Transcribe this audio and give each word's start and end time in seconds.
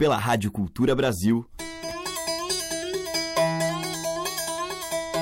pela 0.00 0.16
Rádio 0.16 0.50
Cultura 0.50 0.94
Brasil. 0.94 1.44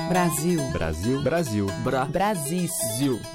Brasil. 0.09 0.63
Brasil. 0.71 1.21
Brasil. 1.21 1.67
Bra. 1.83 2.05
Brasil. 2.05 2.69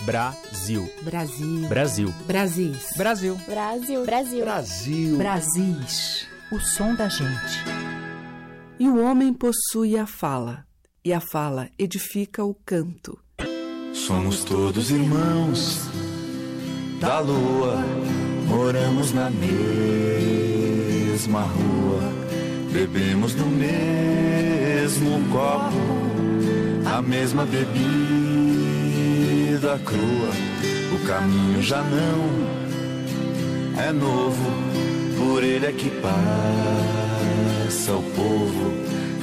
Brasil. 0.05 0.89
Brasil. 1.03 1.67
Brasil. 1.67 2.13
Brasis. 2.25 2.93
Brasil. 2.95 3.35
Brasil. 3.45 4.05
Brasil. 4.05 4.45
Brasil. 4.45 5.17
Brasis. 5.17 6.27
O 6.49 6.61
som 6.61 6.95
da 6.95 7.09
gente. 7.09 7.59
E 8.79 8.87
o 8.87 9.03
homem 9.03 9.33
possui 9.33 9.97
a 9.97 10.07
fala, 10.07 10.65
e 11.03 11.11
a 11.11 11.19
fala 11.19 11.69
edifica 11.77 12.45
o 12.45 12.55
canto. 12.65 13.19
Somos 13.93 14.45
todos 14.45 14.91
irmãos 14.91 15.89
da 17.01 17.19
lua, 17.19 17.83
moramos 18.47 19.11
na 19.11 19.29
mesma 21.23 21.43
rua, 21.43 22.11
bebemos 22.73 23.33
do 23.33 23.45
mesmo 23.45 25.21
copo, 25.31 25.71
a 26.85 27.01
mesma 27.01 27.45
bebida 27.45 27.79
crua. 29.85 30.31
O 30.93 30.99
caminho 31.07 31.61
já 31.61 31.81
não 31.81 32.19
é 33.81 33.93
novo, 33.93 34.51
por 35.17 35.41
ele 35.41 35.65
é 35.65 35.71
que 35.71 35.89
passa 36.01 36.11
o 37.93 38.03
povo. 38.03 38.73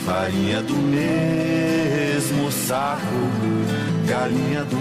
Farinha 0.06 0.62
do 0.62 0.76
mesmo 0.76 2.50
saco, 2.50 3.02
galinha 4.06 4.64
do 4.64 4.78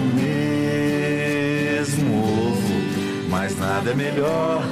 mesmo 1.76 2.22
ovo. 2.24 2.80
Mas 3.28 3.58
nada 3.58 3.90
é 3.90 3.94
melhor 3.94 4.64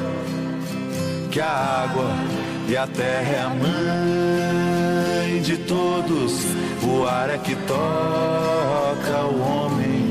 que 1.31 1.41
a 1.41 1.85
água 1.85 2.38
e 2.69 2.77
a 2.77 2.87
terra 2.87 3.33
é 3.33 3.41
a 3.41 3.49
mãe 3.49 5.41
de 5.41 5.57
todos. 5.57 6.45
O 6.83 7.07
ar 7.07 7.31
é 7.31 7.39
que 7.39 7.57
toca 7.57 9.25
o 9.25 9.41
homem. 9.41 10.07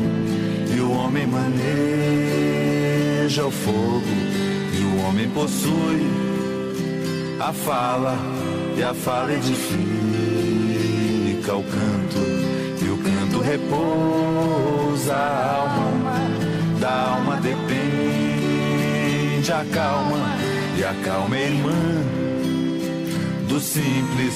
E 0.75 0.79
o 0.79 0.91
homem 0.91 1.27
maneja 1.27 1.55
o 3.45 3.51
fogo. 3.51 4.01
E 4.73 4.81
o 4.81 5.03
homem 5.05 5.29
possui 5.29 6.07
a 7.39 7.53
fala. 7.53 8.17
E 8.75 8.81
a 8.83 8.95
fala 8.95 9.33
edifica 9.33 9.77
o 11.55 11.63
canto. 11.63 12.17
E 12.83 12.89
o 12.89 12.97
canto 12.97 13.39
repousa 13.39 15.13
a 15.13 15.57
alma. 15.57 16.15
Da 16.79 17.11
alma 17.11 17.35
depende 17.35 17.77
a 19.51 19.63
calma. 19.71 20.35
E 20.75 20.83
a 20.83 20.95
calma 21.03 21.37
é 21.37 21.43
irmã 21.43 22.16
simples 23.59 24.33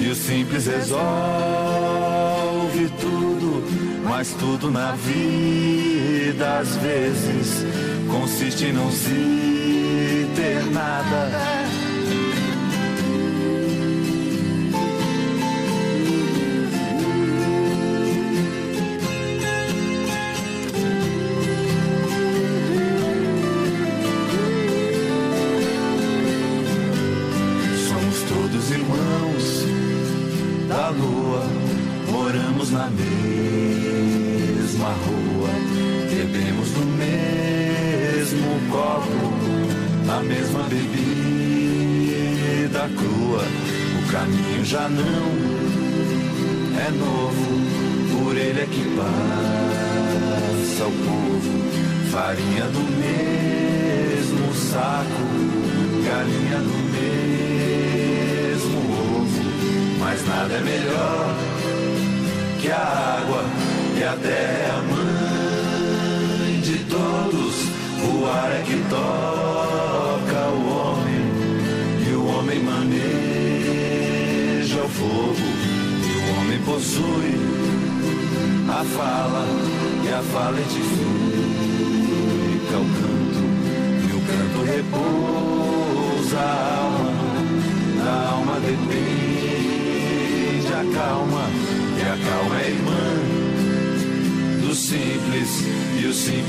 e 0.00 0.08
o 0.08 0.14
simples 0.14 0.66
resolve 0.66 1.00
tudo 3.00 3.64
mas 4.04 4.34
tudo 4.34 4.70
na 4.70 4.92
vida 4.92 6.58
às 6.58 6.76
vezes 6.76 7.64
consiste 8.10 8.66
em 8.66 8.72
não 8.72 8.90
se 8.90 10.28
ter 10.34 10.64
nada 10.72 11.59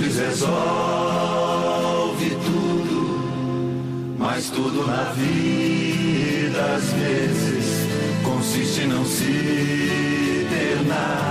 simples 0.01 0.17
resolve 0.17 0.49
tudo 2.45 4.17
mas 4.17 4.49
tudo 4.49 4.87
na 4.87 5.11
vida 5.13 6.75
às 6.75 6.91
vezes 6.93 7.87
consiste 8.23 8.81
em 8.81 8.87
não 8.87 9.05
se 9.05 10.47
ter 10.49 10.87
nada 10.87 11.30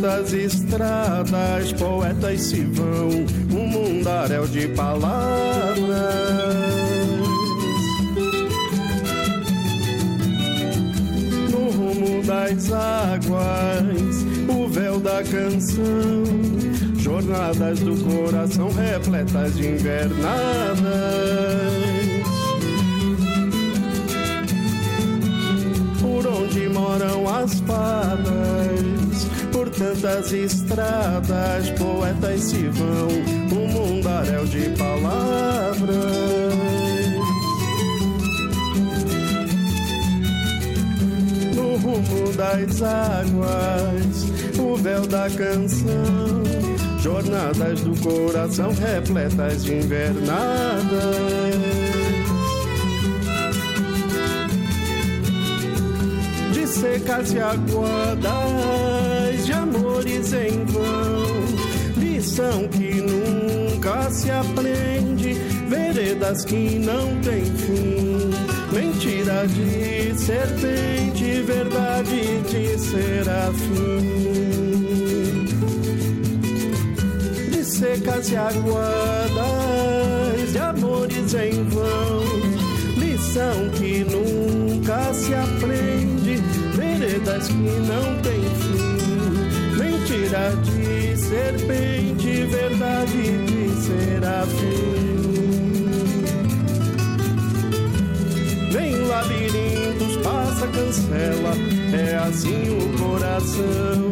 tantas 0.00 0.32
estradas, 0.32 1.72
poetas 1.72 2.40
se 2.40 2.62
vão, 2.64 3.08
um 3.52 3.66
mundaréu 3.66 4.46
de 4.46 4.68
palavras. 4.68 5.86
No 11.50 11.70
rumo 11.70 12.22
das 12.24 12.72
águas, 12.72 14.26
o 14.48 14.68
véu 14.68 15.00
da 15.00 15.22
canção, 15.22 16.24
jornadas 16.98 17.80
do 17.80 17.96
coração 18.04 18.68
repletas 18.70 19.56
de 19.56 19.68
invernadas. 19.68 21.45
Tantas 29.78 30.32
estradas, 30.32 31.70
poetas 31.70 32.40
se 32.40 32.66
vão, 32.68 33.08
um 33.52 33.68
mundaréu 33.68 34.44
de 34.46 34.70
palavras. 34.70 35.94
No 41.54 41.76
rumo 41.76 42.32
das 42.32 42.82
águas, 42.82 44.24
o 44.58 44.74
véu 44.76 45.06
da 45.06 45.30
canção, 45.30 46.42
jornadas 47.00 47.80
do 47.82 47.94
coração 48.00 48.72
repletas 48.72 49.62
de 49.64 49.74
invernadas. 49.74 51.85
Secas 56.76 57.32
e 57.32 57.38
aguadas 57.40 58.26
de 59.46 59.52
amores 59.52 60.32
em 60.34 60.64
vão. 60.66 61.24
Lição 61.96 62.68
que 62.68 63.00
nunca 63.00 64.10
se 64.10 64.30
aprende, 64.30 65.32
veredas 65.68 66.44
que 66.44 66.78
não 66.78 67.18
têm 67.22 67.44
fim. 67.44 68.30
Mentira 68.72 69.46
de 69.48 70.14
serpente, 70.18 71.40
verdade 71.42 72.40
de 72.42 72.78
serafim. 72.78 74.26
De 77.50 77.64
secas 77.64 78.30
e 78.30 78.36
aguadas 78.36 79.32
de 80.52 80.58
amores 80.58 81.32
em 81.34 81.64
vão. 81.70 82.15
Não 87.86 88.16
tem 88.22 88.40
fim. 88.60 88.96
Mentira 89.76 90.54
de 90.62 91.16
serpente, 91.16 92.44
verdade 92.44 93.22
de 93.46 93.70
serafim. 93.82 95.06
Vem 98.72 98.96
labirintos, 99.06 100.16
passa, 100.22 100.66
cancela, 100.68 101.54
é 101.92 102.16
assim 102.16 102.78
o 102.78 102.98
coração. 102.98 104.10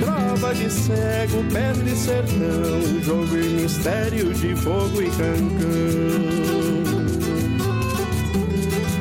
Trova 0.00 0.54
de 0.54 0.70
cego, 0.70 1.44
pedra 1.52 1.88
e 1.90 1.96
sertão, 1.96 3.02
jogo 3.04 3.36
e 3.36 3.62
mistério 3.62 4.34
de 4.34 4.56
fogo 4.56 5.00
e 5.00 5.10
cancão. 5.10 6.42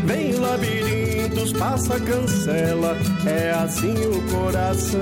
Vem 0.05 0.33
labirintos 1.41 1.53
passa, 1.53 1.99
cancela, 1.99 2.97
é 3.25 3.51
assim 3.51 3.93
o 3.93 4.21
coração. 4.31 4.99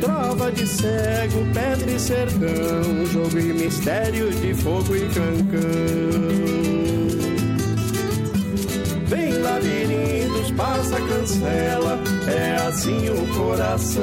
Trova 0.00 0.52
de 0.52 0.66
cego, 0.66 1.44
pedra 1.52 1.90
e 1.90 1.98
sertão, 1.98 3.06
jogo 3.06 3.38
e 3.38 3.52
mistério 3.52 4.30
de 4.30 4.54
fogo 4.54 4.94
e 4.94 5.08
cancão. 5.08 5.62
Vem 9.06 9.38
labirintos, 9.38 10.50
passa, 10.52 10.96
cancela, 11.00 11.98
é 12.28 12.68
assim 12.68 13.10
o 13.10 13.26
coração. 13.36 14.02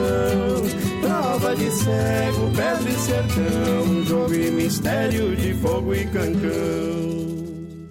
Trova 1.01 1.55
de 1.55 1.71
cego, 1.71 2.51
pedra 2.55 2.89
e 2.89 2.99
sertão, 2.99 4.05
jogo 4.05 4.33
e 4.33 4.51
mistério 4.51 5.35
de 5.35 5.53
fogo 5.55 5.95
e 5.95 6.05
cancão. 6.05 7.48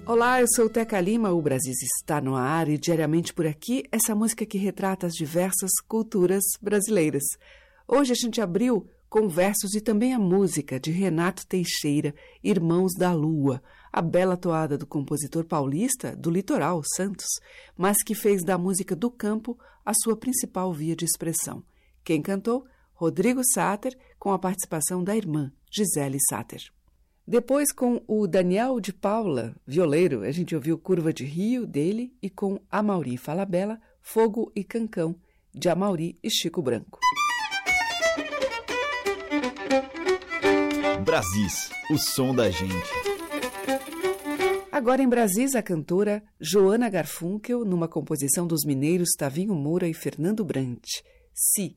Olá, 0.09 0.41
eu 0.41 0.47
sou 0.49 0.71
Teca 0.71 0.99
Lima, 1.03 1.33
o 1.33 1.43
Brasil 1.43 1.71
está 1.71 2.19
no 2.19 2.35
ar 2.35 2.67
e 2.67 2.79
diariamente 2.79 3.35
por 3.35 3.47
aqui 3.47 3.85
essa 3.93 4.15
música 4.15 4.47
que 4.47 4.57
retrata 4.57 5.07
as 5.07 5.13
diversas 5.13 5.71
culturas 5.87 6.43
brasileiras. 6.63 7.25
Hoje 7.87 8.13
a 8.13 8.15
gente 8.15 8.41
abriu 8.41 8.89
com 9.11 9.29
versos 9.29 9.75
e 9.75 9.83
também 9.83 10.15
a 10.15 10.19
música 10.19 10.81
de 10.81 10.91
Renato 10.91 11.47
Teixeira, 11.47 12.15
Irmãos 12.43 12.95
da 12.99 13.13
Lua, 13.13 13.63
a 13.93 14.01
bela 14.01 14.35
toada 14.35 14.79
do 14.79 14.87
compositor 14.87 15.45
paulista 15.45 16.17
do 16.17 16.31
litoral, 16.31 16.81
Santos, 16.97 17.29
mas 17.77 18.03
que 18.03 18.15
fez 18.15 18.43
da 18.43 18.57
música 18.57 18.97
do 18.97 19.11
campo 19.11 19.59
a 19.85 19.93
sua 19.93 20.17
principal 20.17 20.73
via 20.73 20.97
de 20.97 21.05
expressão. 21.05 21.63
Quem 22.03 22.23
cantou? 22.23 22.65
Rodrigo 22.95 23.43
Sater, 23.45 23.95
com 24.19 24.33
a 24.33 24.39
participação 24.39 25.05
da 25.05 25.15
irmã, 25.15 25.53
Gisele 25.71 26.17
Sater. 26.31 26.78
Depois, 27.29 27.71
com 27.73 28.03
o 28.09 28.27
Daniel 28.27 28.81
de 28.81 28.91
Paula, 28.91 29.55
violeiro, 29.67 30.23
a 30.23 30.31
gente 30.31 30.55
ouviu 30.55 30.79
Curva 30.79 31.13
de 31.13 31.27
Rio, 31.27 31.67
dele, 31.67 32.11
e 32.23 32.31
com 32.31 32.59
Amauri 32.71 33.19
Falabella, 33.19 33.79
Fogo 34.01 34.51
e 34.57 34.65
Cancão, 34.65 35.15
de 35.53 35.69
Amauri 35.69 36.19
e 36.23 36.31
Chico 36.31 36.63
Branco. 36.63 36.99
Brasis, 41.05 41.69
o 41.91 41.99
som 41.99 42.35
da 42.35 42.49
gente. 42.49 42.89
Agora 44.73 45.03
em 45.03 45.09
Brasis, 45.09 45.55
a 45.55 45.63
cantora 45.63 46.23
Joana 46.41 46.89
Garfunkel, 46.89 47.63
numa 47.63 47.89
composição 47.89 48.47
dos 48.47 48.65
mineiros 48.65 49.11
Tavinho 49.19 49.55
Moura 49.55 49.87
e 49.87 49.93
Fernando 49.93 50.43
Brant. 50.47 51.03
Si. 51.35 51.77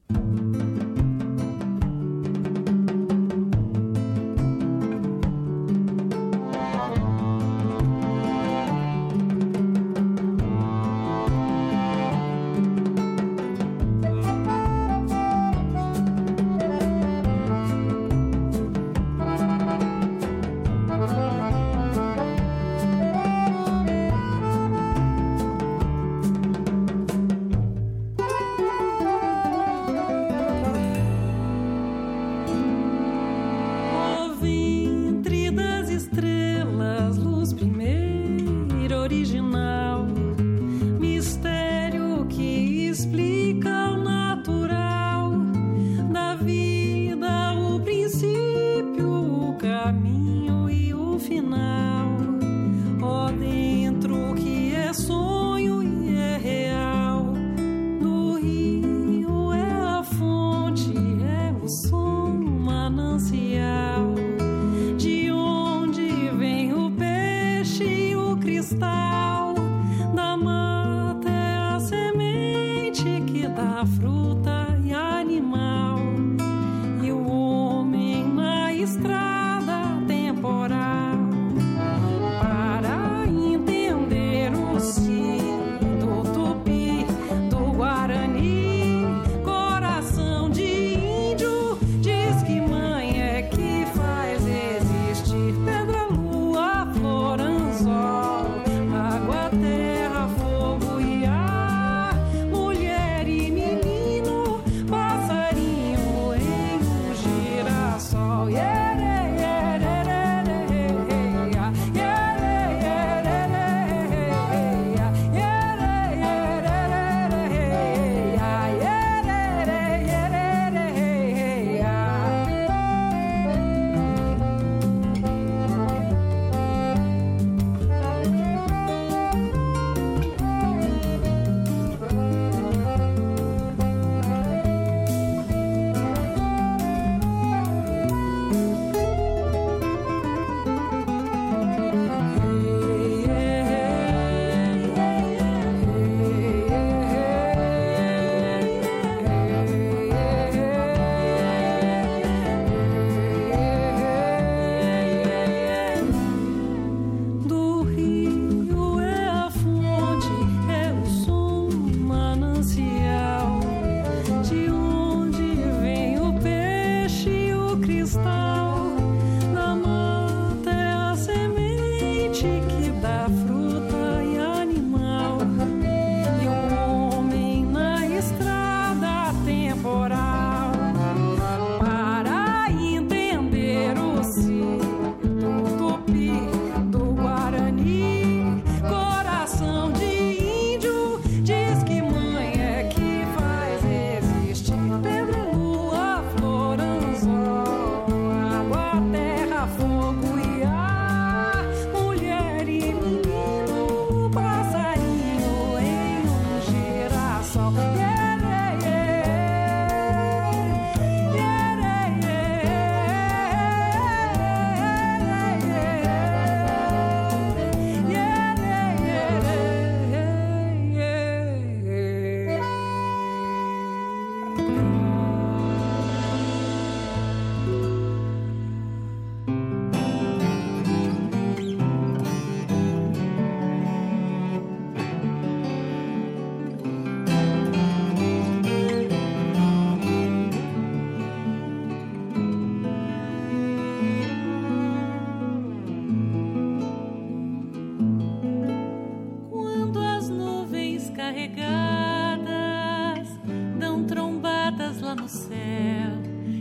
lá 255.02 255.16
no 255.16 255.28
céu 255.28 256.12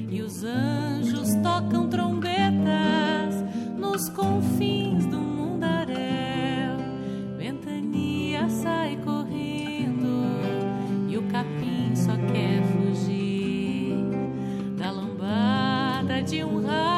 e 0.09 0.23
os 0.23 0.43
anjos 0.43 1.35
tocam 1.37 1.89
trombetas 1.89 3.45
nos 3.77 4.09
confins 4.09 5.07
do 5.07 5.19
mundaréu. 5.19 6.77
Ventania 7.37 8.49
sai 8.49 8.97
correndo 9.05 10.25
e 11.09 11.17
o 11.17 11.23
capim 11.25 11.95
só 11.95 12.17
quer 12.17 12.63
fugir 12.73 13.95
da 14.77 14.91
lombada 14.91 16.23
de 16.23 16.43
um 16.45 16.67
raio. 16.67 16.90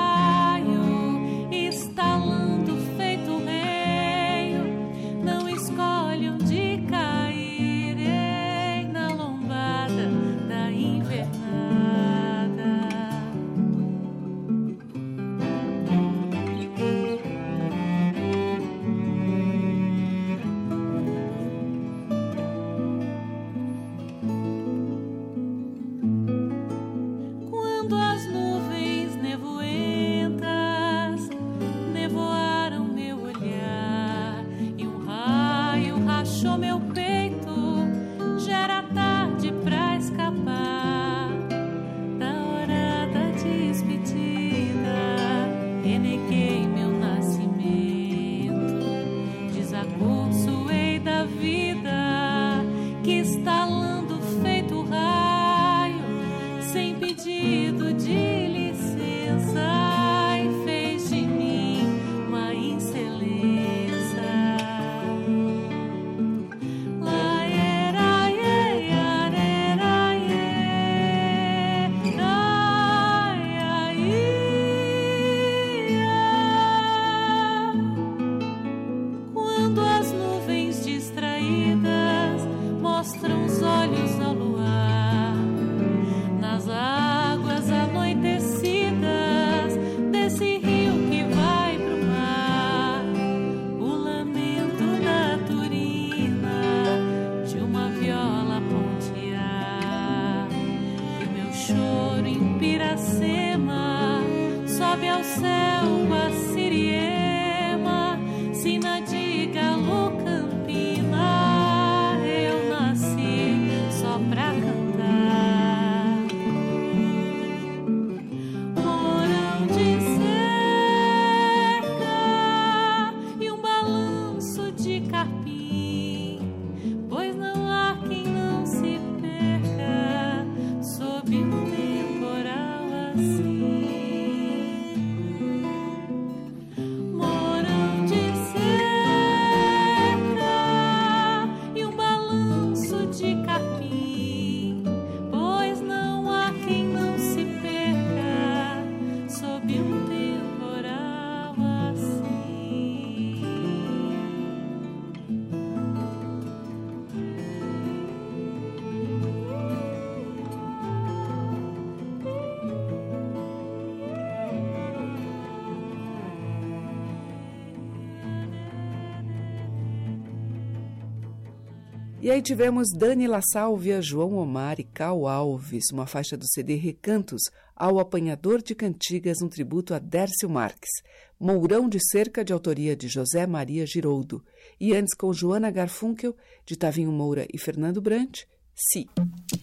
Aí 172.32 172.40
tivemos 172.40 172.88
Dani 172.96 173.26
La 173.26 173.42
Sálvia, 173.42 174.00
João 174.00 174.36
Omar 174.36 174.80
e 174.80 174.84
Cal 174.84 175.26
Alves, 175.26 175.90
uma 175.92 176.06
faixa 176.06 176.34
do 176.34 176.46
CD 176.46 176.76
Recantos, 176.76 177.42
ao 177.76 177.98
Apanhador 177.98 178.62
de 178.62 178.74
Cantigas, 178.74 179.42
um 179.42 179.48
tributo 179.48 179.92
a 179.92 179.98
Dércio 179.98 180.48
Marques. 180.48 180.90
Mourão 181.38 181.88
de 181.88 181.98
Cerca, 182.10 182.42
de 182.42 182.52
autoria 182.52 182.96
de 182.96 183.06
José 183.06 183.46
Maria 183.46 183.84
Giroldo. 183.84 184.42
E 184.80 184.94
antes 184.94 185.14
com 185.14 185.32
Joana 185.32 185.70
Garfunkel, 185.70 186.34
de 186.64 186.74
Tavinho 186.74 187.12
Moura 187.12 187.46
e 187.52 187.58
Fernando 187.58 188.00
Brant, 188.00 188.44
Si. 188.74 189.06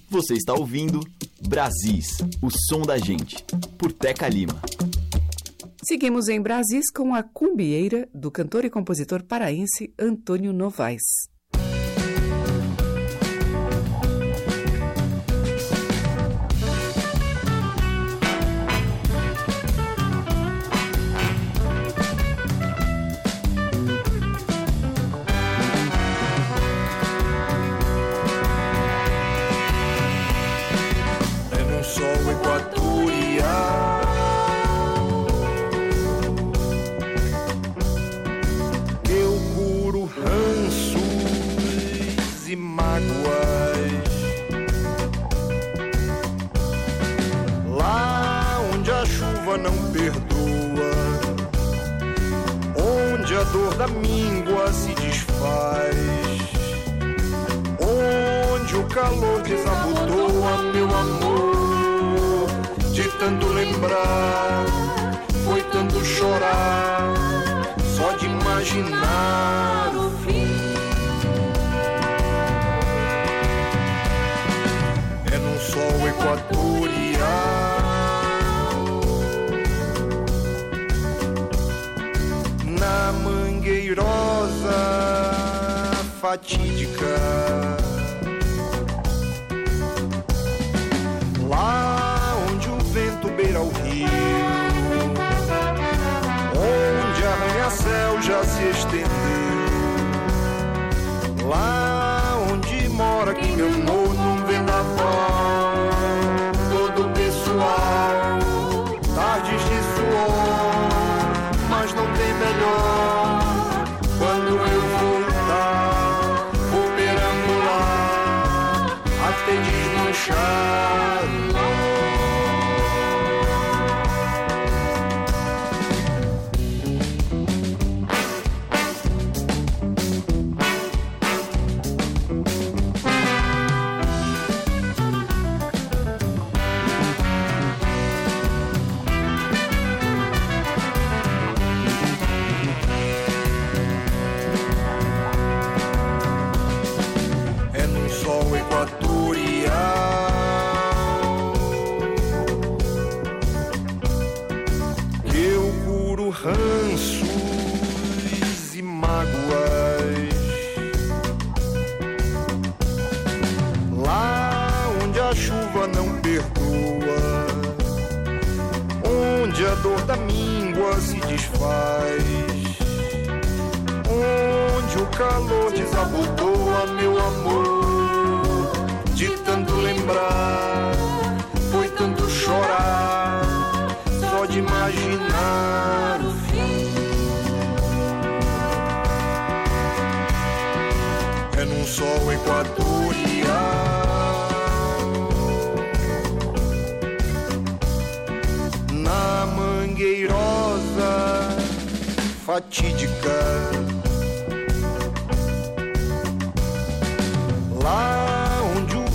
Você 0.09 0.35
está 0.35 0.53
ouvindo 0.53 0.99
Brasis, 1.47 2.17
o 2.39 2.51
som 2.51 2.83
da 2.83 2.99
gente, 2.99 3.43
por 3.79 3.91
Teca 3.91 4.27
Lima. 4.27 4.61
Seguimos 5.83 6.27
em 6.27 6.39
Brasis 6.39 6.91
com 6.91 7.15
a 7.15 7.23
cumbieira 7.23 8.07
do 8.13 8.29
cantor 8.29 8.63
e 8.63 8.69
compositor 8.69 9.23
paraense 9.23 9.91
Antônio 9.97 10.53
Novaes. 10.53 11.28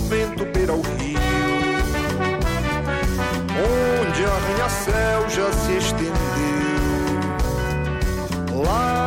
vento 0.07 0.45
beira 0.45 0.73
o 0.73 0.81
rio, 0.81 1.19
onde 3.57 4.23
arranha-céu 4.23 5.29
já 5.29 5.51
se 5.51 5.77
estendeu. 5.77 6.15
Lá 8.63 9.04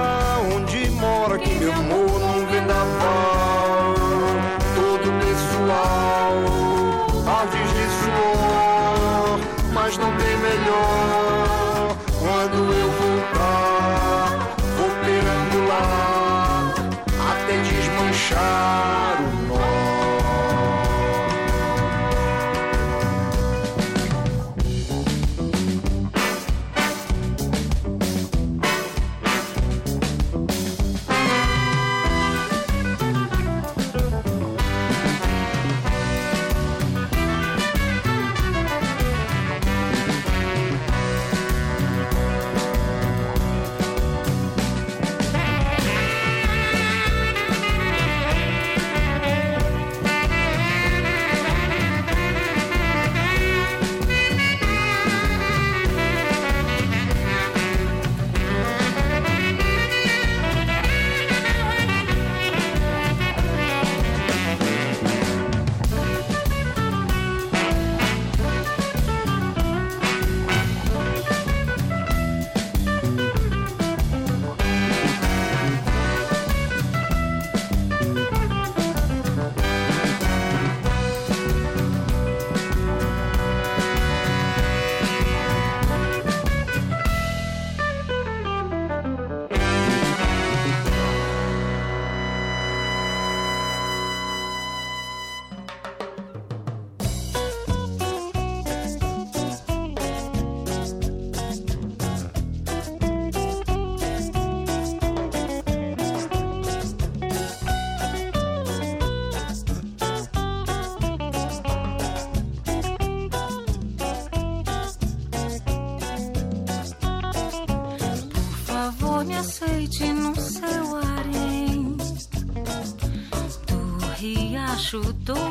True. 124.88 125.47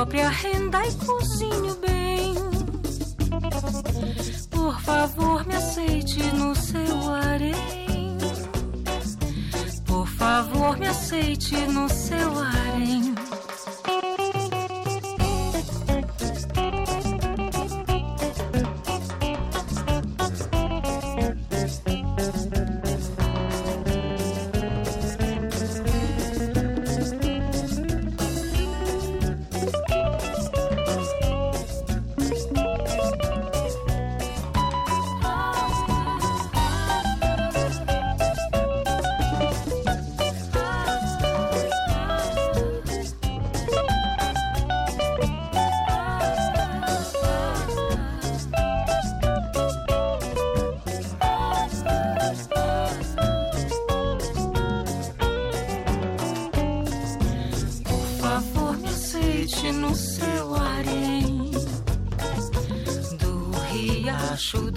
própria 0.00 0.30
renda 0.30 0.78
e 0.86 0.92
cuidar 0.94 1.19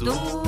Don't. 0.03 0.42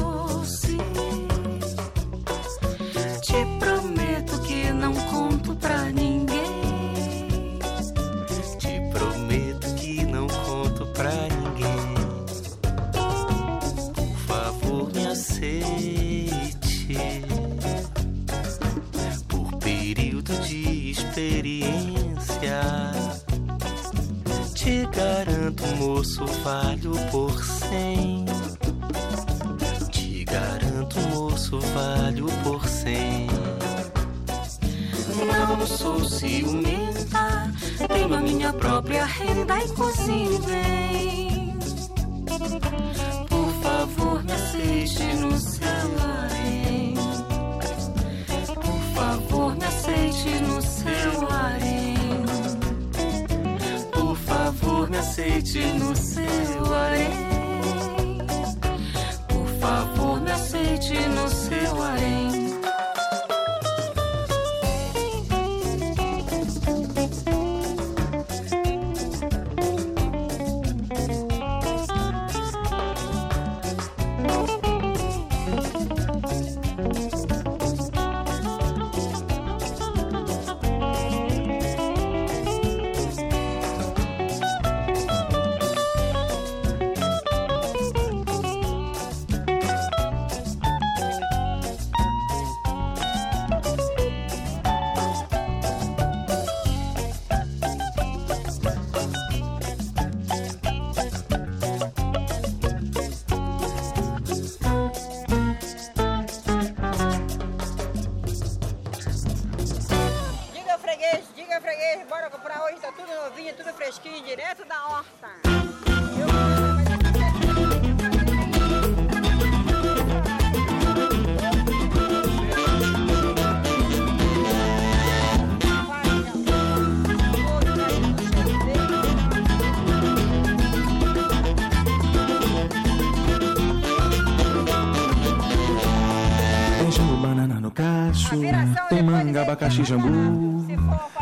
Abacaxi, 139.56 139.84
jambu 139.84 140.66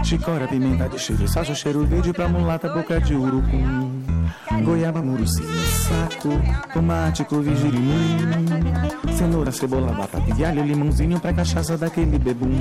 Chicória, 0.04 0.48
pimenta 0.48 0.89
de 0.89 1.00
cheiro, 1.00 1.28
salsa, 1.28 1.54
cheiro 1.54 1.86
verde 1.86 2.12
pra 2.12 2.28
mulata, 2.28 2.67
boca 2.69 3.00
de 3.00 3.15
urucum 3.15 4.02
Goiaba, 4.63 5.02
muruci, 5.02 5.43
saco 5.43 6.30
Tomate, 6.74 7.24
couve, 7.26 7.52
Cenoura, 9.15 9.52
cebola, 9.52 9.93
batata 9.93 10.34
e 10.38 10.43
alho 10.43 10.63
Limãozinho 10.63 11.19
pra 11.19 11.34
cachaça 11.34 11.78
daquele 11.78 12.17
bebum 12.17 12.60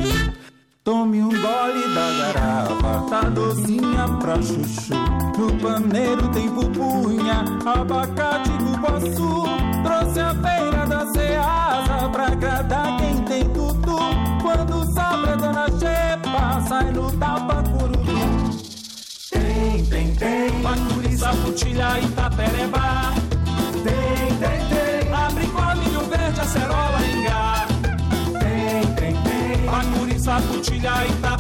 Tome 0.85 1.23
um 1.23 1.31
gole 1.31 1.95
da 1.95 2.33
garrafa, 2.33 3.09
tá 3.09 3.29
docinha 3.29 4.09
pra 4.21 4.35
chuchu. 4.43 4.95
No 5.39 5.57
paneiro 5.61 6.29
tem 6.31 6.49
pupunha, 6.49 7.45
abacate, 7.65 8.51
cupuaçu. 8.51 9.45
Trouxe 9.85 10.19
a 10.19 10.35
feira 10.35 10.62
Bacuri, 21.43 21.51
saputilha, 21.51 21.99
Itapereba. 22.01 23.15
Tem, 23.83 24.37
tem, 24.39 24.59
tem. 24.69 25.13
Abre 25.13 25.47
com 25.49 25.81
milho 25.81 26.01
verde, 26.09 26.41
acerola, 26.41 27.01
ingá. 27.07 27.67
Tem, 28.39 28.95
tem, 28.95 29.23
tem. 29.23 29.67
Bacuri, 29.67 30.19
saputilha, 30.19 31.07
Itapereba. 31.07 31.32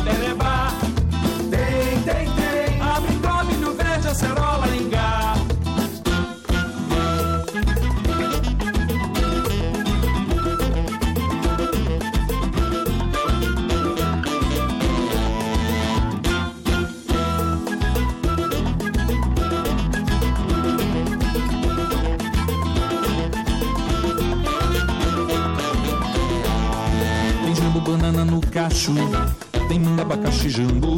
Tem 29.69 29.79
manga, 29.79 30.03
abacaxi, 30.03 30.51
jambu. 30.51 30.97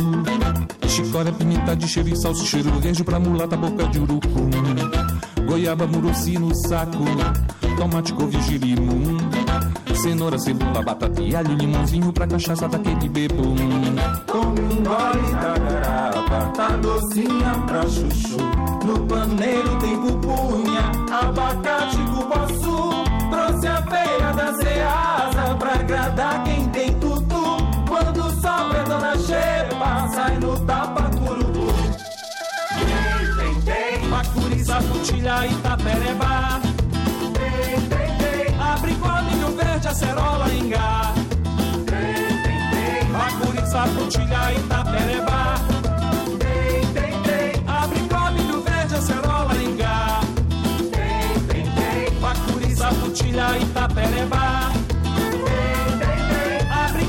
Chicória, 0.89 1.31
pimenta 1.33 1.77
de 1.77 1.87
cheiro 1.87 2.09
e 2.09 2.17
salsa, 2.17 2.43
cheiro 2.43 2.71
verde 2.81 3.05
pra 3.05 3.21
mulata, 3.21 3.59
boca 3.59 3.87
de 3.89 3.99
urucum. 3.99 4.49
Goiaba, 5.47 5.87
muruci 5.87 6.39
no 6.39 6.55
saco. 6.55 7.05
Tomate, 7.77 8.15
couve, 8.15 8.41
girimum. 8.41 9.19
Cenoura, 9.95 10.39
cebola, 10.39 10.83
batata 10.83 11.21
e 11.21 11.37
alho, 11.37 11.55
limãozinho 11.55 12.11
pra 12.11 12.27
cachaça 12.27 12.67
daquele 12.69 13.07
bebum. 13.09 13.55
Come 14.31 14.61
um 14.61 14.83
gole 14.83 15.33
da 15.35 15.59
garapa, 15.59 16.53
tá 16.57 16.69
docinha 16.79 17.55
pra 17.67 17.83
chuchu. 17.83 18.39
No 18.87 18.99
paneiro 19.07 19.79
tem 19.79 19.97
pupunha, 20.01 20.91
abacate, 21.21 21.99
cupuaçu. 21.99 22.34
Saputilha, 35.15 35.47
Itapereba. 35.47 36.61
Com 39.01 39.23
milho 39.23 39.57
verde, 39.57 39.89
acerola, 39.89 40.53
ingá. 40.53 41.15
Bacuri, 43.13 43.67
saputilha, 43.71 44.53
Itapereba. 44.59 45.55
Com 48.11 48.31
milho 48.33 48.61
verde, 48.63 48.95
acerola, 48.97 49.55
ingá. 49.63 50.21
Bacuri, 52.21 52.77
saputilha, 52.77 53.59
Itapereba. 53.59 54.73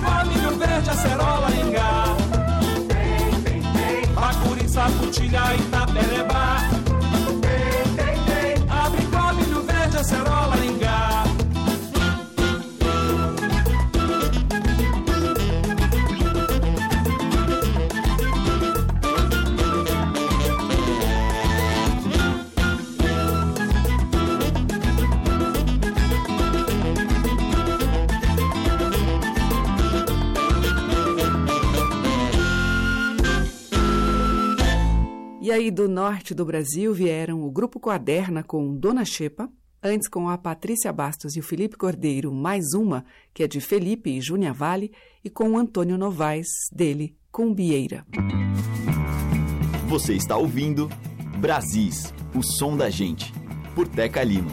Com 0.05 0.27
milho 0.29 0.51
verde, 0.59 0.89
acerola, 0.91 1.49
ingá. 1.51 2.15
Bacuri, 4.13 4.69
saputilha, 4.69 5.55
Itapereba. 5.55 5.64
Do 35.75 35.89
norte 35.89 36.33
do 36.33 36.45
Brasil 36.45 36.93
vieram 36.93 37.43
o 37.43 37.51
Grupo 37.51 37.81
Quaderna 37.81 38.41
com 38.41 38.73
Dona 38.73 39.03
Xepa, 39.03 39.49
antes 39.83 40.07
com 40.07 40.29
a 40.29 40.37
Patrícia 40.37 40.91
Bastos 40.93 41.35
e 41.35 41.41
o 41.41 41.43
Felipe 41.43 41.75
Cordeiro, 41.75 42.33
mais 42.33 42.73
uma, 42.73 43.03
que 43.33 43.43
é 43.43 43.47
de 43.47 43.59
Felipe 43.59 44.09
e 44.09 44.21
Júnia 44.21 44.53
Vale, 44.53 44.93
e 45.21 45.29
com 45.29 45.51
o 45.51 45.57
Antônio 45.57 45.97
Novaes, 45.97 46.47
dele, 46.71 47.17
Cumbieira. 47.29 48.05
Você 49.89 50.13
está 50.13 50.37
ouvindo 50.37 50.89
Brasis, 51.39 52.13
o 52.33 52.41
som 52.41 52.77
da 52.77 52.89
gente, 52.89 53.33
por 53.75 53.85
Teca 53.85 54.23
Lima. 54.23 54.51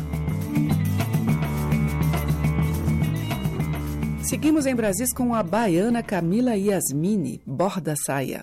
Seguimos 4.25 4.67
em 4.67 4.75
Brasis 4.75 5.13
com 5.15 5.37
a 5.37 5.43
baiana 5.45 6.03
Camila 6.03 6.57
Yasmini, 6.57 7.41
Borda 7.47 7.95
Saia. 7.97 8.43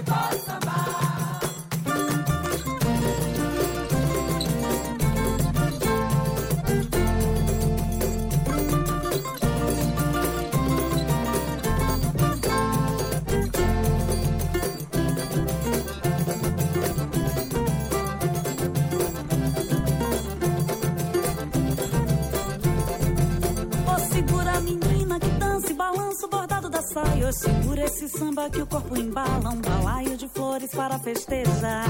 o 28.61 28.67
corpo 28.67 28.97
embala, 28.97 29.49
um 29.49 29.61
balaio 29.61 30.17
de 30.17 30.27
flores 30.27 30.71
para 30.71 30.99
festejar. 30.99 31.85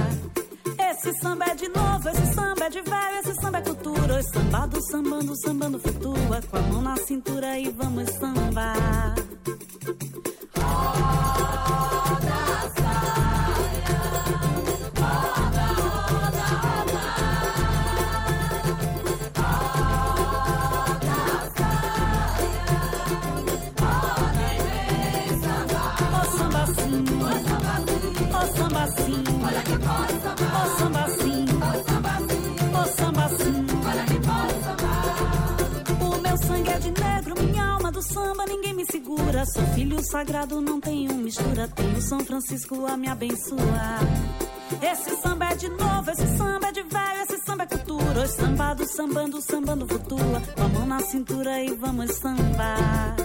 Esse 0.77 1.13
samba 1.19 1.45
é 1.45 1.55
de 1.55 1.67
novo, 1.69 2.09
esse 2.09 2.33
samba 2.33 2.65
é 2.65 2.69
de 2.69 2.81
velho, 2.81 3.17
esse 3.19 3.33
samba 3.41 3.57
é 3.57 3.61
cultura. 3.61 4.15
Oi, 4.15 4.23
sambado, 4.23 4.81
sambando, 4.89 5.35
sambando 5.35 5.79
flutua, 5.79 6.41
com 6.49 6.57
a 6.57 6.61
mão 6.61 6.81
na 6.81 6.95
cintura 6.97 7.57
e 7.57 7.69
vamos 7.69 8.09
sambar. 8.11 9.15
Sou 39.45 39.65
filho 39.73 40.01
sagrado, 40.03 40.61
não 40.61 40.79
tenho 40.79 41.13
mistura. 41.15 41.67
Tenho 41.67 42.01
São 42.01 42.19
Francisco 42.19 42.85
a 42.85 42.95
me 42.95 43.07
abençoar. 43.07 44.01
Esse 44.81 45.15
samba 45.21 45.45
é 45.45 45.55
de 45.55 45.69
novo, 45.69 46.11
esse 46.11 46.37
samba 46.37 46.67
é 46.67 46.71
de 46.71 46.83
velho, 46.83 47.21
esse 47.23 47.37
samba 47.43 47.63
é 47.63 47.65
cultura. 47.67 48.21
Hoje 48.21 48.33
sambado, 48.33 48.85
sambando, 48.87 49.41
sambando 49.41 49.87
flutua. 49.87 50.41
Com 50.55 50.63
a 50.63 50.67
mão 50.69 50.85
na 50.85 50.99
cintura 50.99 51.59
e 51.59 51.75
vamos 51.75 52.11
sambar. 52.15 53.20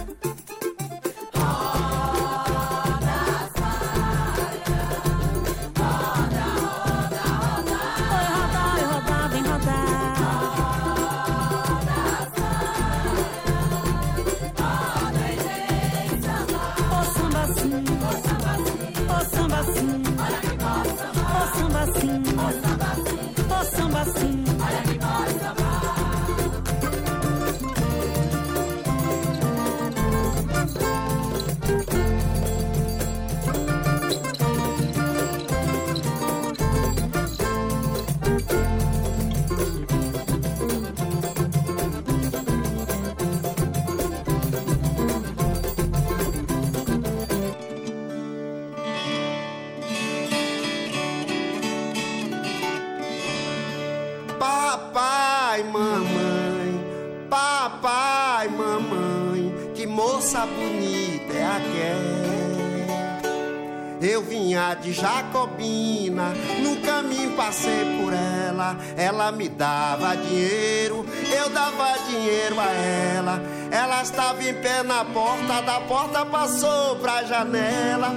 De 64.81 64.93
Jacobina. 64.93 66.33
No 66.61 66.77
caminho 66.77 67.35
passei 67.35 67.99
por 67.99 68.13
ela, 68.13 68.77
ela 68.95 69.31
me 69.31 69.49
dava 69.49 70.15
dinheiro, 70.15 71.05
eu 71.35 71.49
dava 71.49 71.97
dinheiro 72.07 72.59
a 72.59 72.71
ela. 72.71 73.41
Ela 73.71 74.01
estava 74.01 74.43
em 74.43 74.53
pé 74.53 74.83
na 74.83 75.03
porta, 75.05 75.61
da 75.61 75.79
porta 75.81 76.25
passou 76.25 76.95
pra 76.97 77.23
janela, 77.23 78.13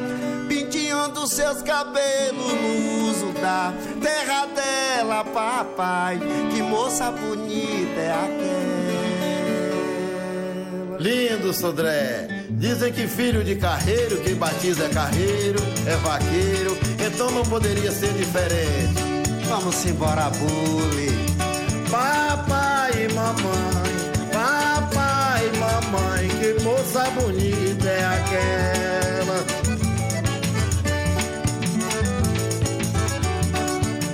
penteando 0.49 1.27
seus 1.27 1.63
cabelos 1.63 2.53
no 2.53 3.11
uso 3.11 3.33
da 3.41 3.73
terra 4.01 4.47
dela, 4.47 5.25
papai. 5.25 6.21
Que 6.53 6.63
moça 6.63 7.11
bonita 7.11 8.01
é 8.01 8.13
aquela. 8.13 8.81
Lindo, 10.99 11.53
Sodré. 11.53 12.40
Dizem 12.61 12.93
que 12.93 13.09
filho 13.09 13.43
de 13.43 13.57
carreiro, 13.57 14.21
quem 14.21 14.35
batiza 14.35 14.85
é 14.85 14.89
carreiro, 14.91 15.59
é 15.87 15.97
vaqueiro, 15.97 16.77
então 17.07 17.31
não 17.31 17.43
poderia 17.43 17.91
ser 17.91 18.13
diferente. 18.13 19.01
Vamos 19.49 19.83
embora, 19.87 20.29
bule. 20.29 21.09
Papai 21.91 22.93
e 23.03 23.15
mamãe, 23.15 24.13
papai 24.31 25.49
e 25.49 25.57
mamãe, 25.57 26.29
que 26.29 26.63
moça 26.63 27.05
bonita 27.13 27.89
é 27.89 28.05
aquela. 28.05 29.45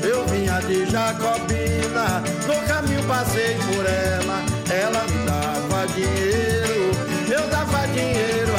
Eu 0.08 0.24
vinha 0.28 0.60
de 0.60 0.88
Jacobina, 0.88 2.22
no 2.46 2.68
caminho 2.68 3.02
passei 3.08 3.56
por 3.56 3.84
ela, 3.84 4.44
ela 4.70 5.02
me 5.08 5.26
dava 5.26 5.86
dinheiro 5.88 6.55
eu 7.66 7.72
dava 7.72 7.86
dinheiro 7.88 8.55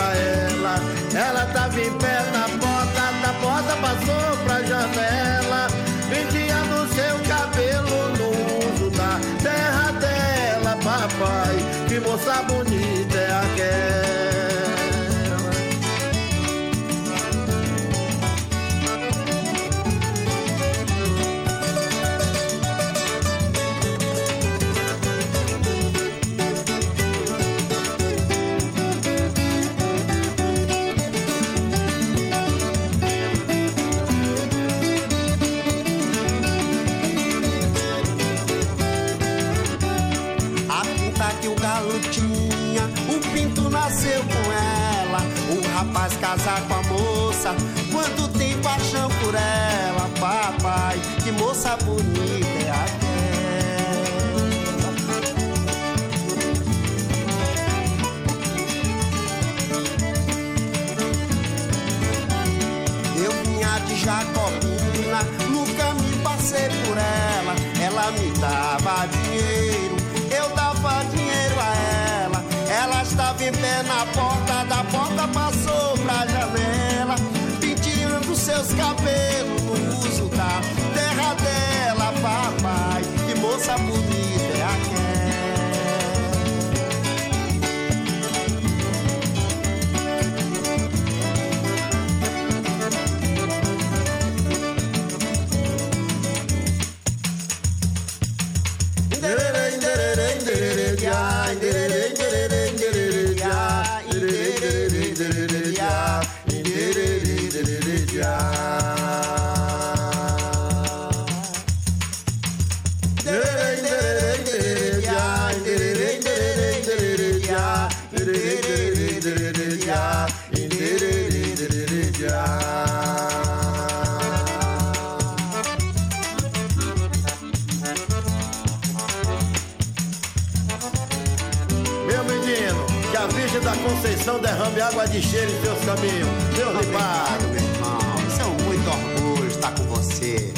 Derrame 134.78 134.82
água 134.82 135.08
de 135.08 135.22
cheiro 135.24 135.52
em 135.52 135.62
seus 135.62 135.80
caminhos. 135.86 136.28
Deus 136.56 136.86
lhe 136.86 136.94
pague. 136.94 137.46
Meu 137.46 137.56
irmão. 137.56 138.28
Isso 138.28 138.42
é 138.42 138.46
um 138.46 138.64
muito 138.64 138.90
orgulho 138.90 139.48
estar 139.48 139.74
com 139.74 139.84
você. 139.86 140.54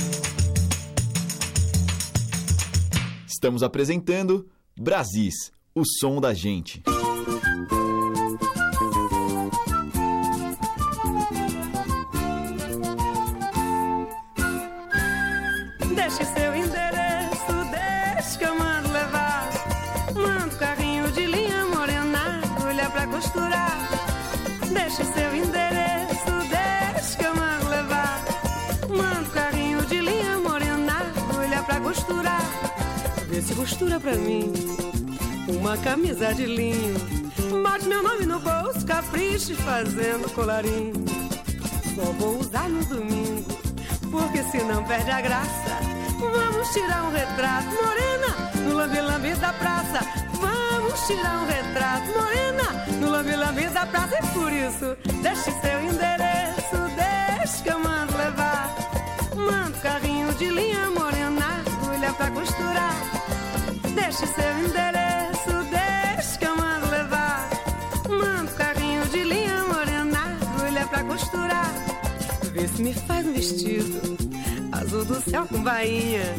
Estamos 3.26 3.63
apresentando 3.63 4.45
Brasis, 4.78 5.51
o 5.74 5.84
som 5.86 6.20
da 6.20 6.34
gente. 6.34 6.84
De 36.34 36.45
linho. 36.45 36.95
Bate 37.63 37.86
meu 37.88 38.03
nome 38.03 38.25
no 38.25 38.39
bolso, 38.39 38.86
capriche 38.86 39.55
fazendo 39.55 40.30
colarinho. 40.34 40.93
Só 41.95 42.11
vou 42.13 42.39
usar 42.39 42.69
no 42.69 42.84
domingo, 42.86 43.45
porque 44.11 44.43
senão 44.43 44.84
perde 44.84 45.09
a 45.09 45.21
graça. 45.21 45.80
Vamos 46.19 46.69
tirar 46.69 47.03
um 47.03 47.11
retrato, 47.11 47.67
morena, 47.67 48.51
no 48.63 48.75
lambi-lambi 48.75 49.34
da 49.36 49.53
praça. 49.53 49.99
Vamos 50.34 50.99
tirar 51.07 51.41
um 51.41 51.47
retrato, 51.47 52.05
morena, 52.17 52.86
no 52.99 53.09
lambi-lambi 53.09 53.67
da 53.69 53.86
praça. 53.86 54.15
E 54.17 54.27
por 54.27 54.51
isso, 54.51 54.97
deixe 55.21 55.51
seu 55.61 55.82
endereço, 55.84 56.77
deixe 56.95 57.63
que 57.63 57.69
eu 57.69 57.80
mando 57.80 58.15
levar. 58.17 58.75
Mando 59.36 59.77
carrinho 59.80 60.34
de 60.34 60.49
linha 60.49 60.89
morena, 60.91 61.63
agulha 61.65 62.13
pra 62.13 62.30
costurar. 62.32 62.95
Deixe 63.95 64.27
seu 64.27 64.59
endereço, 64.59 64.99
Vê 72.60 72.68
se 72.68 72.82
me 72.84 72.93
faz 72.93 73.26
um 73.26 73.32
vestido 73.32 74.18
azul 74.74 75.05
do 75.05 75.22
céu 75.22 75.45
com 75.47 75.64
bainha, 75.64 76.36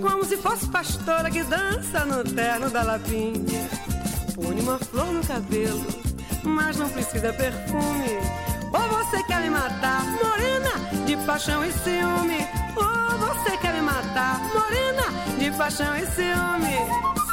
como 0.00 0.24
se 0.24 0.36
fosse 0.36 0.68
pastora 0.68 1.28
que 1.28 1.42
dança 1.42 2.04
no 2.04 2.22
terno 2.22 2.70
da 2.70 2.84
lapinha. 2.84 3.68
Põe 4.36 4.60
uma 4.60 4.78
flor 4.78 5.12
no 5.12 5.26
cabelo, 5.26 5.84
mas 6.44 6.76
não 6.76 6.88
precisa 6.88 7.32
perfume. 7.32 8.18
Ou 8.72 8.98
você 8.98 9.20
quer 9.24 9.40
me 9.40 9.50
matar, 9.50 10.04
morena, 10.22 11.04
de 11.06 11.16
paixão 11.26 11.64
e 11.64 11.72
ciúme. 11.72 12.46
Ou 12.76 13.18
você 13.18 13.56
quer 13.56 13.74
me 13.74 13.82
matar, 13.82 14.38
morena, 14.54 15.02
de 15.36 15.50
paixão 15.58 15.96
e 15.96 16.06
ciúme. 16.06 17.23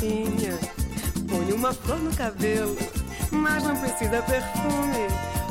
Põe 0.00 1.52
uma 1.52 1.74
flor 1.74 1.98
no 1.98 2.10
cabelo, 2.14 2.74
mas 3.30 3.62
não 3.62 3.76
precisa 3.76 4.22
perfume. 4.22 5.06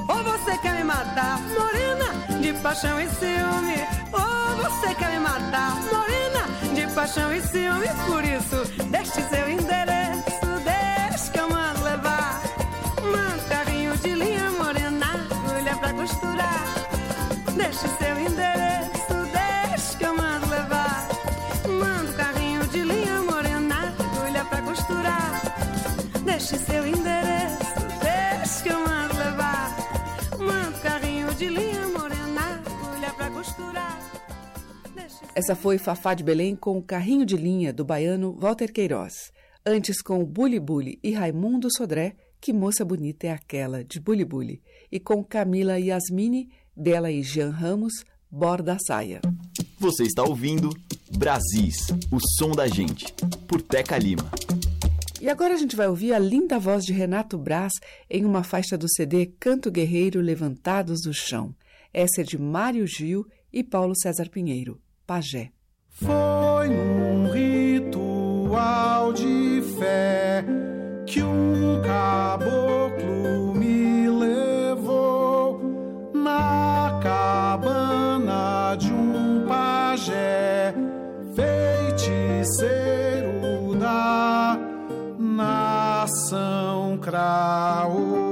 Ou 0.08 0.24
você 0.24 0.58
quer 0.58 0.74
me 0.74 0.84
matar, 0.84 1.40
morena, 1.50 2.42
de 2.42 2.52
paixão 2.54 3.00
e 3.00 3.08
ciúme. 3.10 3.78
Ou 4.12 4.56
você 4.58 4.96
quer 4.96 5.12
me 5.12 5.20
matar, 5.20 5.76
morena, 5.94 6.48
de 6.74 6.88
paixão 6.96 7.32
e 7.32 7.42
ciúme. 7.42 7.88
Por 8.08 8.24
isso, 8.24 8.86
deixe 8.90 9.22
seu 9.30 9.48
endereço, 9.48 9.69
Essa 35.40 35.56
foi 35.56 35.78
Fafá 35.78 36.14
de 36.14 36.22
Belém 36.22 36.54
com 36.54 36.78
o 36.78 36.84
Carrinho 36.84 37.26
de 37.26 37.38
Linha 37.38 37.72
do 37.72 37.86
baiano 37.86 38.36
Walter 38.38 38.74
Queiroz. 38.74 39.32
Antes 39.66 40.02
com 40.02 40.26
Bully 40.26 40.60
Bully 40.60 41.00
e 41.02 41.14
Raimundo 41.14 41.70
Sodré, 41.74 42.18
Que 42.42 42.52
Moça 42.52 42.84
Bonita 42.84 43.26
é 43.26 43.32
Aquela, 43.32 43.82
de 43.82 44.02
Bully 44.02 44.26
Bully. 44.26 44.62
E 44.92 45.00
com 45.00 45.24
Camila 45.24 45.80
Yasmini, 45.80 46.50
dela 46.76 47.10
e 47.10 47.24
Jean 47.24 47.52
Ramos, 47.52 48.04
Borda 48.30 48.74
a 48.74 48.80
Saia. 48.86 49.22
Você 49.80 50.04
está 50.04 50.24
ouvindo 50.24 50.72
Brasis, 51.18 51.88
o 52.12 52.20
som 52.38 52.52
da 52.52 52.68
gente, 52.68 53.06
por 53.48 53.62
Teca 53.62 53.98
Lima. 53.98 54.30
E 55.22 55.30
agora 55.30 55.54
a 55.54 55.58
gente 55.58 55.74
vai 55.74 55.88
ouvir 55.88 56.12
a 56.12 56.20
linda 56.20 56.60
voz 56.60 56.84
de 56.84 56.92
Renato 56.92 57.38
Braz 57.38 57.72
em 58.10 58.26
uma 58.26 58.44
faixa 58.44 58.78
do 58.78 58.90
CD 58.90 59.28
Canto 59.40 59.72
Guerreiro 59.72 60.20
Levantados 60.20 61.00
do 61.00 61.14
Chão. 61.14 61.56
Essa 61.94 62.20
é 62.20 62.24
de 62.26 62.38
Mário 62.38 62.86
Gil 62.86 63.26
e 63.54 63.64
Paulo 63.64 63.94
César 63.96 64.30
Pinheiro, 64.30 64.82
Pajé. 65.10 65.50
Foi 65.88 66.70
num 66.70 67.32
ritual 67.32 69.12
de 69.12 69.60
fé 69.80 70.46
que 71.08 71.24
um 71.24 71.82
caboclo 71.82 73.56
me 73.56 74.08
levou 74.08 75.60
na 76.14 77.00
cabana 77.02 78.76
de 78.76 78.94
um 78.94 79.48
pajé 79.48 80.76
feiticeiro 81.34 83.00
da 83.80 84.60
nação 85.18 87.00
Craô. 87.00 88.29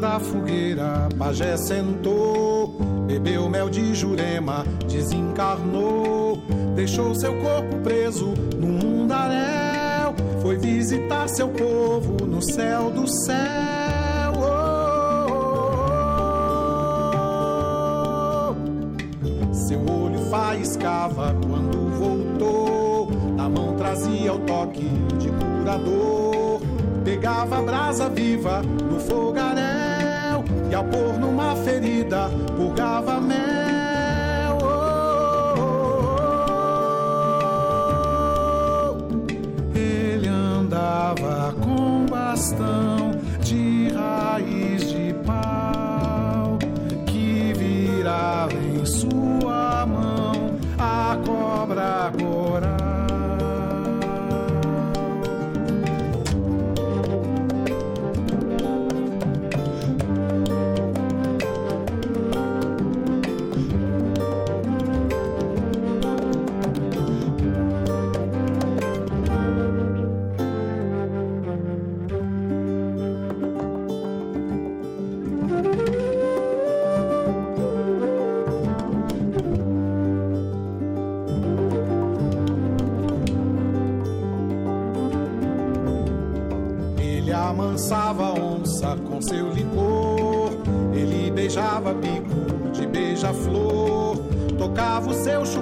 Da 0.00 0.20
fogueira, 0.20 1.08
pajé 1.18 1.56
sentou, 1.56 2.76
bebeu 3.06 3.48
mel 3.48 3.70
de 3.70 3.94
jurema, 3.94 4.62
desencarnou, 4.86 6.36
deixou 6.74 7.14
seu 7.14 7.34
corpo 7.40 7.78
preso 7.82 8.34
no 8.60 8.66
mundaréu, 8.66 10.14
foi 10.42 10.58
visitar 10.58 11.26
seu 11.30 11.48
povo 11.48 12.26
no 12.26 12.42
céu 12.42 12.90
do 12.90 13.08
céu. 13.08 13.36
Oh. 18.50 19.54
Seu 19.54 19.80
olho 19.80 20.20
faiscava 20.30 21.34
quando 21.48 21.88
voltou, 21.98 23.08
na 23.34 23.48
mão 23.48 23.74
trazia 23.76 24.34
o 24.34 24.40
toque 24.40 24.86
de 25.18 25.30
curador. 25.30 26.60
Pegava 27.02 27.58
a 27.58 27.62
brasa 27.62 28.10
viva 28.10 28.60
no 28.62 29.00
fogaréu 29.00 29.25
e 30.76 30.78
ao 30.78 30.84
pôr 30.84 31.18
numa 31.18 31.56
ferida 31.56 32.28
purgava 32.54 33.18
mel. 33.18 33.95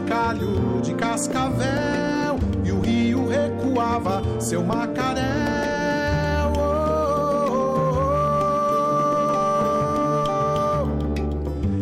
Chocalho 0.04 0.80
de 0.82 0.94
cascavel. 0.94 2.38
E 2.64 2.70
o 2.70 2.80
rio 2.80 3.26
recuava 3.26 4.22
seu 4.40 4.62
macaréu. 4.62 5.24
Oh, 6.56 6.60
oh, 7.50 7.68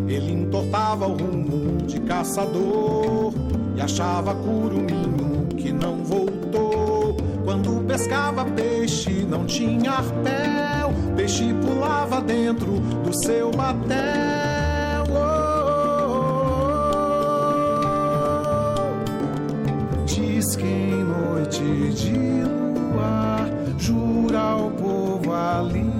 oh. 0.07 0.11
Ele 0.11 0.33
entortava 0.33 1.07
o 1.07 1.17
rumo 1.17 1.83
de 1.87 2.01
caçador. 2.01 3.33
E 3.75 3.81
achava 3.81 4.35
curuminho 4.35 5.47
que 5.57 5.73
não 5.73 6.05
voltou. 6.05 7.17
Quando 7.45 7.85
pescava 7.87 8.45
peixe, 8.45 9.27
não 9.29 9.47
tinha 9.47 9.93
arpel. 9.93 10.93
Peixe 11.17 11.53
pulava 11.55 12.21
dentro 12.21 12.79
do 13.05 13.13
seu 13.13 13.51
batel. 13.51 14.62
Ao 24.53 24.71
povo 24.71 25.33
ali 25.33 25.91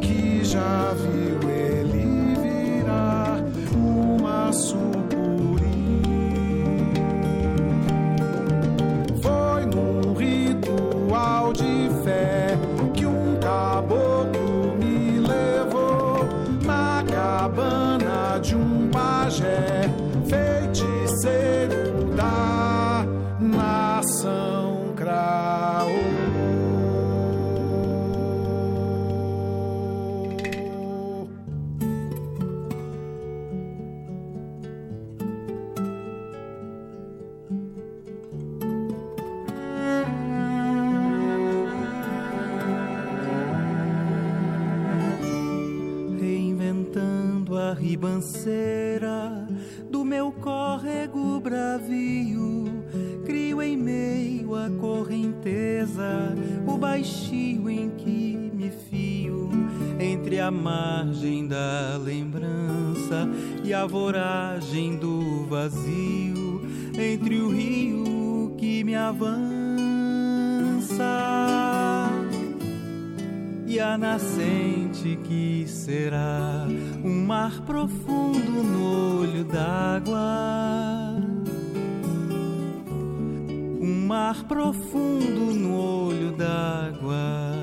que 0.00 0.44
já 0.44 0.94
viu 0.94 1.50
ele 1.50 2.36
virar 2.40 3.42
uma 3.74 4.52
sucuri. 4.52 5.01
Baixio 56.92 57.70
em 57.70 57.88
que 57.88 58.50
me 58.52 58.70
fio 58.90 59.48
entre 59.98 60.38
a 60.38 60.50
margem 60.50 61.46
da 61.48 61.96
lembrança 61.96 63.26
e 63.64 63.72
a 63.72 63.86
voragem 63.86 64.96
do 64.96 65.46
vazio, 65.46 66.60
entre 66.92 67.40
o 67.40 67.48
rio 67.48 68.54
que 68.58 68.84
me 68.84 68.94
avança 68.94 69.32
e 73.66 73.80
a 73.80 73.96
nascente 73.96 75.18
que 75.24 75.64
será 75.66 76.66
um 77.02 77.24
mar 77.24 77.62
profundo 77.62 78.62
no 78.62 79.20
olho 79.22 79.44
d'água. 79.44 80.91
Mar 84.12 84.44
profundo 84.44 85.54
no 85.54 85.74
olho 85.74 86.32
d'água. 86.32 87.62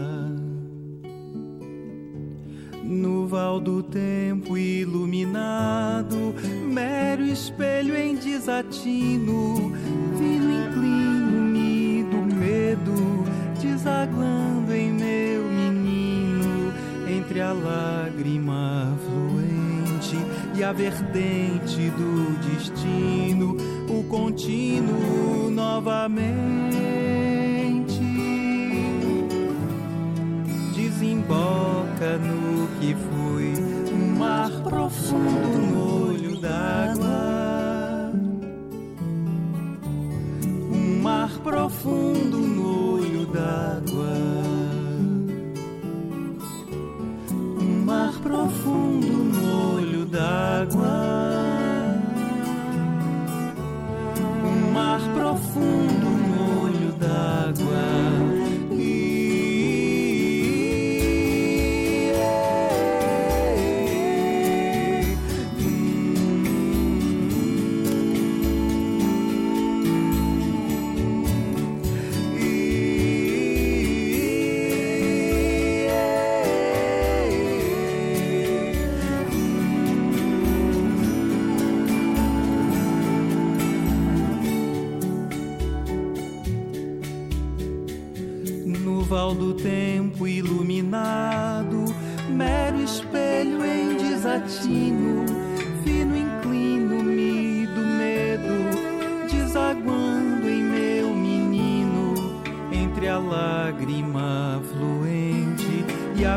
No 2.83 3.27
val 3.27 3.59
do 3.59 3.83
tempo 3.83 4.57
iluminado, 4.57 6.33
mero 6.65 7.23
espelho 7.23 7.95
em 7.95 8.15
desatino, 8.15 9.71
fino 10.17 10.51
inclino-me 10.65 12.03
do 12.05 12.35
medo, 12.35 13.25
desaguando 13.61 14.73
em 14.73 14.91
meu 14.91 15.43
menino, 15.43 16.73
entre 17.07 17.41
a 17.41 17.53
lágrima 17.53 18.97
fluente 19.05 20.17
e 20.55 20.63
a 20.63 20.73
vertente 20.73 21.91
do 21.91 22.39
destino, 22.49 23.55
o 23.89 24.03
contínuo 24.03 25.49
novamente 25.49 26.39
desemboca 30.75 32.17
no 32.19 32.67
que 32.79 32.95
foi 32.95 33.53
um 33.91 34.17
mar 34.17 34.51
profundo 34.61 35.57
no 35.71 36.07
olho 36.09 36.37
d'água. 36.39 38.11
Um 40.71 41.01
mar 41.01 41.39
profundo 41.39 42.37
no 42.37 42.93
olho 42.95 43.25
d'água. 43.25 44.17
Um 47.59 47.85
mar 47.85 48.13
profundo. 48.21 49.08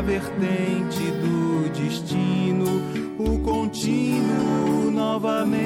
Vertente 0.03 0.99
do 1.21 1.69
destino, 1.69 2.81
o 3.17 3.39
contínuo 3.39 4.91
novamente 4.91 5.63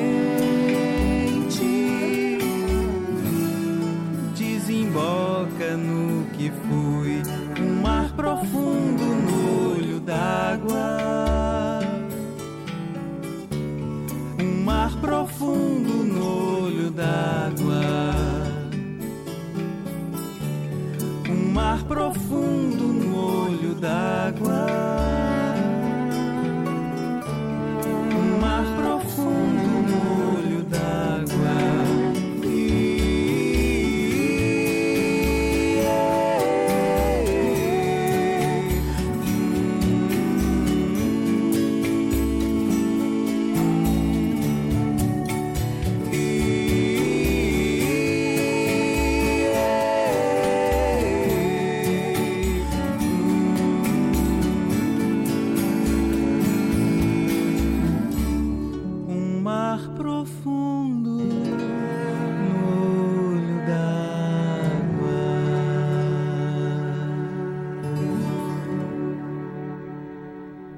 desemboca 4.35 5.75
no 5.75 6.25
que 6.31 6.51
fui, 6.51 7.21
um 7.59 7.81
mar 7.81 8.11
profundo 8.15 9.03
no 9.03 9.71
olho 9.71 9.99
d'água. 9.99 11.79
Um 14.39 14.63
mar 14.63 14.95
profundo 15.01 16.03
no 16.03 16.65
olho 16.65 16.91
d'água. 16.91 18.13
Um 21.27 21.51
mar 21.53 21.83
profundo 21.85 22.56
no 23.79 24.46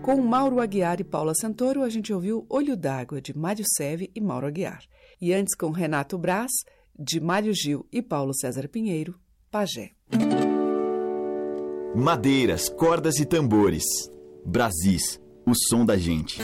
Com 0.10 0.24
Mauro 0.24 0.60
Aguiar 0.60 1.00
e 1.00 1.04
Paula 1.04 1.36
Santoro, 1.36 1.84
a 1.84 1.90
gente 1.90 2.12
ouviu 2.12 2.44
Olho 2.50 2.76
d'Água, 2.76 3.22
de 3.22 3.32
Mário 3.38 3.64
Seve 3.78 4.10
e 4.16 4.20
Mauro 4.20 4.48
Aguiar. 4.48 4.82
E 5.22 5.32
antes, 5.32 5.56
com 5.56 5.70
Renato 5.70 6.18
Braz, 6.18 6.50
de 6.98 7.20
Mário 7.20 7.54
Gil 7.54 7.86
e 7.92 8.02
Paulo 8.02 8.34
César 8.34 8.68
Pinheiro, 8.68 9.20
Pajé. 9.52 9.92
Madeiras, 11.96 12.70
cordas 12.70 13.20
e 13.20 13.26
tambores. 13.28 13.84
Brasis, 14.44 15.22
o 15.46 15.54
som 15.54 15.86
da 15.86 15.96
gente. 15.96 16.42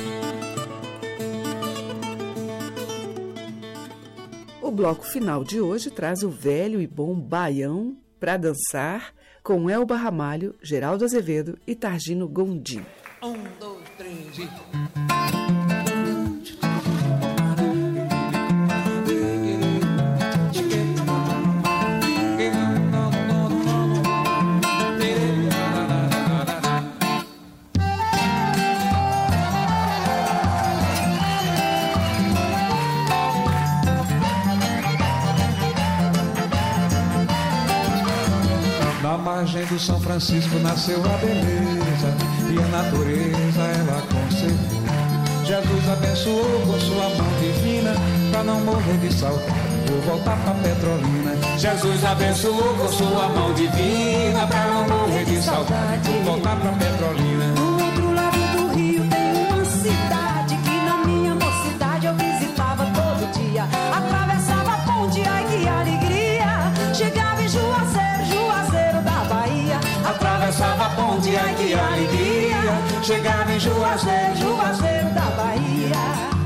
O 4.62 4.70
bloco 4.70 5.06
final 5.06 5.44
de 5.44 5.60
hoje 5.60 5.90
traz 5.90 6.22
o 6.22 6.30
velho 6.30 6.80
e 6.80 6.86
bom 6.86 7.20
baião 7.20 7.98
para 8.20 8.38
dançar 8.38 9.12
com 9.42 9.68
Elba 9.68 9.96
Ramalho, 9.96 10.54
Geraldo 10.62 11.04
Azevedo 11.04 11.58
e 11.66 11.74
Targino 11.74 12.28
Gondim. 12.28 12.86
Um, 13.26 13.34
dois, 13.60 13.82
três 13.98 14.38
e. 14.38 14.75
São 39.86 40.00
Francisco 40.00 40.58
nasceu 40.64 40.98
a 40.98 41.18
beleza 41.18 42.18
e 42.52 42.58
a 42.58 42.68
natureza 42.70 43.62
ela 43.62 44.02
conservou. 44.02 45.46
Jesus 45.46 45.90
abençoou 45.90 46.62
com 46.66 46.80
sua 46.80 47.10
mão 47.10 47.40
divina 47.40 47.94
para 48.32 48.44
não 48.46 48.62
morrer 48.62 48.98
de 48.98 49.14
saudade. 49.14 49.54
Vou 49.88 50.02
voltar 50.02 50.38
pra 50.38 50.56
Petrolina. 50.56 51.36
Jesus 51.60 52.04
abençoou 52.04 52.74
com 52.74 52.88
sua 52.88 53.30
mão 53.30 53.54
divina 53.54 54.48
para 54.48 54.66
não 54.66 54.88
morrer 54.88 55.24
de 55.24 55.40
saudade. 55.40 56.10
Vou 56.10 56.34
voltar 56.34 56.56
pra 56.60 56.72
Petrolina. 56.72 57.55
Ponte, 71.26 71.36
ai 71.38 71.56
que 71.56 71.74
alegria. 71.74 73.02
Chegava 73.02 73.52
em 73.52 73.60
Juazeiro, 73.60 74.36
Juazeiro 74.38 75.10
da 75.14 75.26
Bahia. 75.32 75.96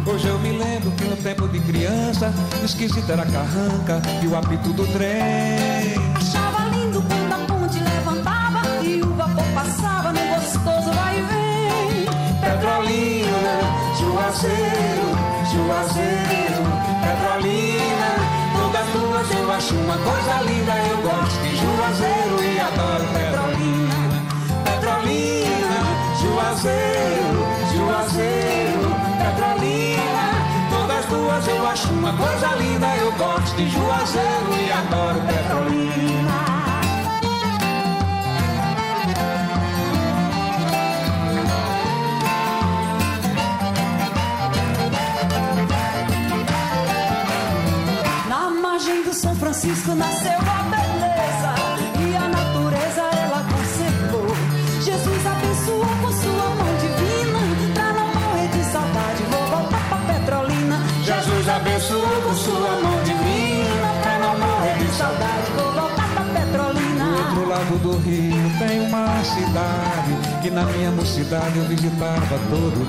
Hoje 0.05 0.27
eu 0.27 0.39
me 0.39 0.57
lembro 0.57 0.91
que 0.91 1.03
no 1.03 1.17
tempo 1.17 1.47
de 1.49 1.59
criança, 1.59 2.33
esquisito 2.63 3.11
era 3.11 3.23
a 3.23 3.25
carranca 3.25 4.01
e 4.23 4.27
o 4.27 4.35
apito 4.37 4.71
do 4.73 4.87
trem. 4.87 5.95
Achava 6.15 6.69
lindo 6.69 7.01
quando 7.01 7.33
a 7.33 7.45
ponte 7.45 7.79
levantava 7.79 8.83
e 8.83 9.01
o 9.01 9.13
vapor 9.15 9.43
passava 9.53 10.13
no 10.13 10.35
gostoso 10.35 10.91
vai 10.93 11.19
e 11.19 11.21
vem. 11.23 12.05
Petrolina, 12.39 13.59
Juazeiro, 13.99 15.09
Juazeiro, 15.51 16.63
Petrolina. 17.03 18.11
Todas 18.55 18.87
duas 18.93 19.31
eu 19.35 19.51
acho 19.51 19.73
uma 19.75 19.97
coisa 19.97 20.41
linda. 20.43 20.73
Eu 20.89 20.97
gosto 21.01 21.41
de 21.41 21.55
Juazeiro 21.57 22.43
e 22.43 22.59
adoro. 22.59 23.03
Petrolina, 23.13 23.78
Juazeiro, 26.49 27.45
Juazeiro, 27.75 28.89
Petrolina. 29.19 30.25
Todas 30.71 31.05
duas 31.05 31.47
eu 31.47 31.67
acho 31.67 31.87
uma 31.89 32.11
coisa 32.17 32.47
linda. 32.55 32.87
Eu 32.97 33.11
gosto 33.11 33.55
de 33.55 33.69
Juazeiro 33.69 34.53
e 34.59 34.71
adoro 34.71 35.21
Petrolina. 35.27 36.39
Na 48.27 48.49
margem 48.49 49.03
do 49.03 49.13
São 49.13 49.35
Francisco 49.35 49.93
nasceu 49.93 50.31
a 50.31 50.58
do 67.81 67.97
rio 67.97 68.51
tem 68.57 68.81
uma 68.87 69.23
cidade 69.23 70.41
que 70.41 70.49
na 70.49 70.63
minha 70.63 70.91
mocidade 70.91 71.57
eu 71.57 71.65
visitava 71.65 72.39
todo. 72.49 72.87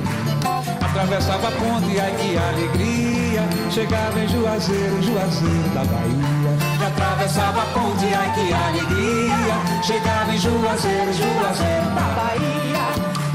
Atravessava 0.84 1.49
a 1.49 1.53
ponte, 1.53 2.01
ai 2.01 2.12
que 2.16 2.36
alegria. 2.36 3.43
Chegava 3.70 4.18
em 4.18 4.28
Juazeiro, 4.28 5.03
Juazeiro 5.03 5.68
da 5.74 5.84
Bahia. 5.84 6.86
Atravessava 6.86 7.62
a 7.62 7.66
ponte, 7.66 8.07
ai 8.12 8.32
que 8.34 8.53
alegria. 8.53 9.82
Chegava 9.82 10.34
em 10.34 10.38
Juazeiro, 10.38 11.12
Juazeiro 11.12 11.91
da 11.95 12.14
Bahia. 12.16 12.80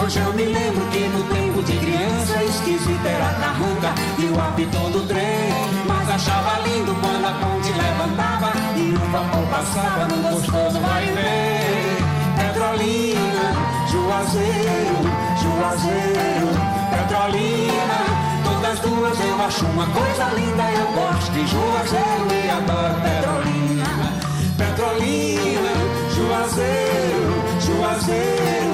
Hoje 0.05 0.19
eu 0.19 0.33
me 0.33 0.45
lembro 0.45 0.85
que 0.91 0.99
no 0.99 1.23
tempo 1.33 1.63
de 1.63 1.77
criança 1.79 2.43
esquisito 2.43 3.07
era 3.07 3.39
na 3.39 3.47
rua 3.53 3.91
e 4.19 4.25
o 4.25 4.39
apitão 4.39 4.91
do 4.91 5.01
trem. 5.07 5.49
Mas 5.87 6.07
achava 6.07 6.59
lindo 6.59 6.93
quando 7.01 7.25
a 7.25 7.31
ponte 7.31 7.71
levantava 7.71 8.51
e 8.77 8.93
o 8.93 9.11
vapor 9.11 9.47
passava 9.47 10.05
no 10.05 10.29
gostoso 10.29 10.79
vai 10.79 11.05
ver. 11.05 11.97
Petrolina, 12.37 13.45
Juazeiro, 13.89 14.95
Juazeiro, 15.41 16.49
Petrolina. 16.91 17.99
Todas 18.43 18.79
duas 18.81 19.19
eu 19.19 19.41
acho 19.43 19.65
uma 19.65 19.87
coisa 19.87 20.25
linda. 20.35 20.71
Eu 20.71 20.85
gosto 20.93 21.31
de 21.31 21.47
Juazeiro 21.47 22.27
e 22.31 22.49
adoro 22.51 23.01
Petrolina. 23.01 24.13
Petrolina, 24.55 25.73
Juazeiro, 26.13 27.43
Juazeiro. 27.59 28.64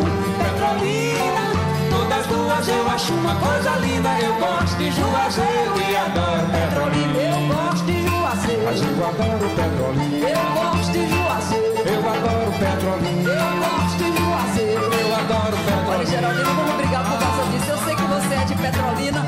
Petrolina. 0.71 1.51
Todas 1.89 2.25
duas 2.27 2.67
eu 2.67 2.89
acho 2.89 3.13
uma 3.13 3.35
coisa 3.35 3.71
linda. 3.79 4.09
Eu 4.19 4.33
gosto 4.35 4.77
de 4.77 4.91
Juazeiro 4.91 5.81
e 5.81 5.95
adoro 5.97 6.47
Petrolina. 6.47 7.19
Eu 7.19 7.47
gosto 7.47 7.85
de 7.85 8.07
Juazeiro. 8.07 8.61
Mas 8.63 8.81
eu 8.81 9.07
adoro 9.07 9.49
Petrolina. 9.55 10.29
Eu 10.29 10.45
gosto 10.55 10.91
de 10.91 11.09
Juazeiro. 11.09 11.75
Eu 11.85 11.99
adoro 12.09 12.51
Petrolina. 12.51 13.31
Eu 13.31 13.51
gosto 13.59 13.97
de 13.97 14.09
Juazeiro. 14.17 14.81
Eu 14.81 15.15
adoro 15.15 15.57
Petrolina. 15.57 15.91
Olha, 15.91 16.05
Geraldina, 16.05 16.53
vamos 16.53 16.75
brigar 16.75 17.03
por 17.03 17.19
causa 17.19 17.43
disso. 17.51 17.71
Eu 17.71 17.77
sei 17.83 17.95
que 17.95 18.03
você 18.03 18.33
é 18.33 18.45
de 18.45 18.55
Petrolina. 18.55 19.21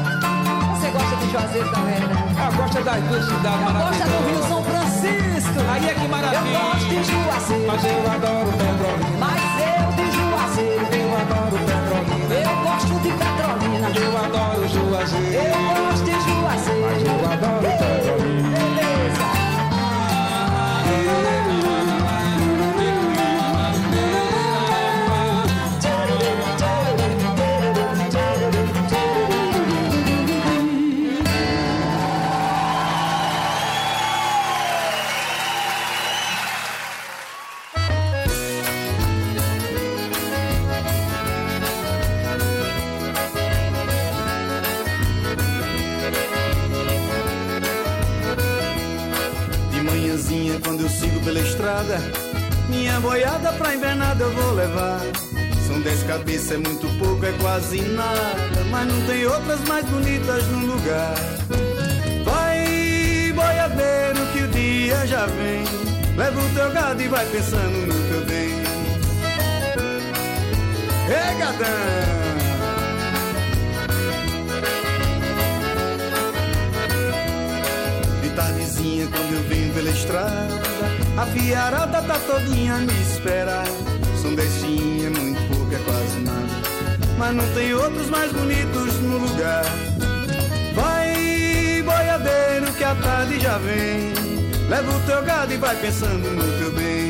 Você 0.74 0.88
gosta 0.90 1.16
de 1.18 1.32
Juazeiro 1.32 1.70
também, 1.72 2.00
né? 2.00 2.24
Eu 2.44 2.52
gosto 2.58 2.84
das 2.84 3.04
duas 3.04 3.26
cidades 3.26 3.68
Eu 3.68 3.74
gosto 3.74 4.04
do 4.04 4.20
Rio 4.30 4.44
São 4.48 4.64
Francisco. 4.64 5.60
Aí 5.72 5.90
é 5.90 5.94
que 5.94 6.08
maravilha. 6.08 6.40
Eu 6.40 6.72
gosto 6.72 6.88
de 6.88 7.04
Juazeiro. 7.04 7.68
Mas 7.68 7.84
eu 7.84 8.12
adoro 8.12 8.50
Petrolina. 8.54 9.18
Mas 9.20 9.42
eu 9.60 9.92
de 9.92 10.06
Juazeiro. 10.12 11.03
Eu 11.14 11.20
adoro 11.20 11.58
Petrolina. 11.60 12.34
Eu 12.34 12.56
gosto 12.64 12.94
de 13.00 13.12
Petrolina. 13.12 13.88
Eu 13.96 14.18
adoro 14.18 14.68
Juazeiro. 14.68 15.36
Eu 15.36 15.54
gosto 15.86 16.06
de 16.06 16.12
Juazeiro. 16.12 16.82
Mas 16.82 17.04
eu 17.04 17.32
adoro 17.32 17.62
Petrolina. 17.62 18.50
Beleza. 18.50 19.24
Nada, 57.82 58.64
mas 58.70 58.88
não 58.88 59.02
tem 59.06 59.26
outras 59.26 59.60
mais 59.62 59.86
bonitas 59.86 60.46
no 60.48 60.66
lugar. 60.68 61.16
Vai, 62.24 63.34
boiadeiro, 63.34 64.26
que 64.34 64.44
o 64.44 64.48
dia 64.50 65.08
já 65.08 65.26
vem. 65.26 65.64
Leva 66.16 66.40
o 66.40 66.50
teu 66.54 66.72
gado 66.72 67.02
e 67.02 67.08
vai 67.08 67.26
pensando 67.26 67.88
no 67.88 68.10
teu 68.10 68.26
bem. 68.26 68.64
Ei, 71.10 71.38
gadão! 71.38 71.68
De 78.22 78.30
tardezinha 78.30 79.08
quando 79.08 79.34
eu 79.34 79.44
venho 79.44 79.74
pela 79.74 79.90
estrada 79.90 80.62
A 81.18 81.26
fiarada 81.26 82.02
tá 82.02 82.20
todinha 82.20 82.78
me 82.78 83.02
esperar 83.02 83.68
São 84.22 84.34
destinha, 84.34 85.10
muito 85.10 85.42
pouco, 85.50 85.76
é 85.76 85.80
quase 85.80 86.20
nada 86.22 86.73
Mas 87.18 87.36
não 87.36 87.48
tem 87.54 87.74
outros 87.74 88.10
mais 88.10 88.32
bonitos 88.32 88.94
no 89.02 89.18
lugar. 89.18 89.66
Vai, 90.74 91.82
boiadeiro, 91.84 92.74
que 92.74 92.84
a 92.84 92.96
tarde 92.96 93.40
já 93.40 93.58
vem. 93.58 94.14
Leva 94.70 94.92
o 94.92 95.00
teu 95.02 95.22
gado 95.24 95.54
e 95.54 95.58
vai 95.58 95.76
pensando 95.76 96.30
no 96.32 96.60
teu 96.60 96.72
bem 96.72 97.03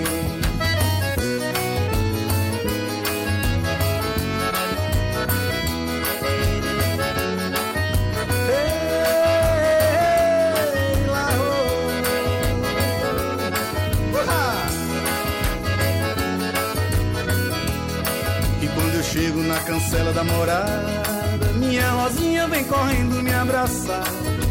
cancela 19.93 20.11
da 20.11 20.23
morada, 20.23 21.53
minha 21.55 21.87
rosinha 21.91 22.47
vem 22.47 22.63
correndo 22.63 23.21
me 23.21 23.31
abraçar. 23.31 24.03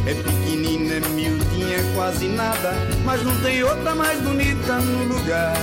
É 0.06 0.14
pequenina, 0.14 0.94
é 0.94 1.00
miudinha, 1.00 1.76
é 1.76 1.92
quase 1.96 2.28
nada, 2.28 2.72
mas 3.04 3.24
não 3.24 3.36
tem 3.40 3.62
outra 3.64 3.94
mais 3.94 4.20
bonita 4.20 4.78
no 4.78 5.04
lugar. 5.04 5.56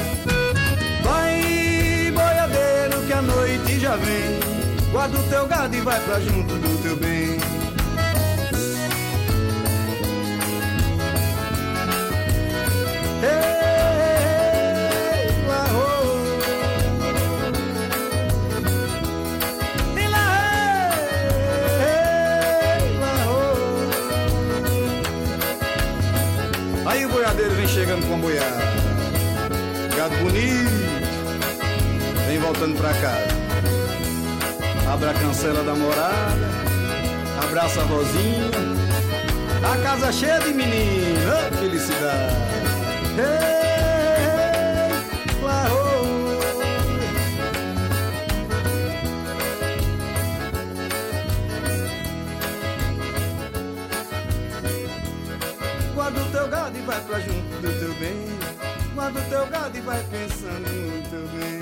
Vai, 1.02 2.12
boiadeiro, 2.14 3.06
que 3.08 3.14
a 3.14 3.22
noite 3.22 3.80
já 3.80 3.96
vem. 3.96 4.40
Guarda 4.92 5.18
o 5.18 5.24
teu 5.24 5.48
gado 5.48 5.76
e 5.76 5.82
vai 5.82 6.00
pra 6.02 6.20
junto 6.20 6.56
do 6.56 6.84
teu 6.84 6.98
bem. 6.98 7.40
Ei, 13.22 13.59
com. 28.10 28.20
Gado 29.96 30.16
bonito, 30.18 30.70
vem 32.28 32.40
voltando 32.40 32.76
pra 32.78 32.94
casa. 32.94 33.40
Abre 34.92 35.10
a 35.10 35.14
cancela 35.14 35.64
da 35.64 35.76
morada, 35.76 36.50
abraça 37.44 37.82
a 37.82 37.84
vozinha. 37.86 38.50
A 39.62 39.78
casa 39.84 40.12
cheia 40.12 40.40
de 40.40 40.54
menino, 40.54 41.30
oh, 41.30 41.58
felicidade. 41.58 42.34
Ei, 43.18 43.59
Guarda 56.10 56.28
o 56.28 56.32
teu 56.32 56.48
gado 56.48 56.76
e 56.76 56.82
vai 56.82 57.06
pra 57.06 57.20
junto 57.20 57.62
do 57.62 57.80
teu 57.80 57.94
bem. 58.00 58.16
Guarda 58.96 59.20
o 59.20 59.30
teu 59.30 59.48
gado 59.48 59.78
e 59.78 59.82
vai 59.82 60.04
pensando 60.10 60.68
no 60.68 61.08
teu 61.08 61.28
bem. 61.28 61.60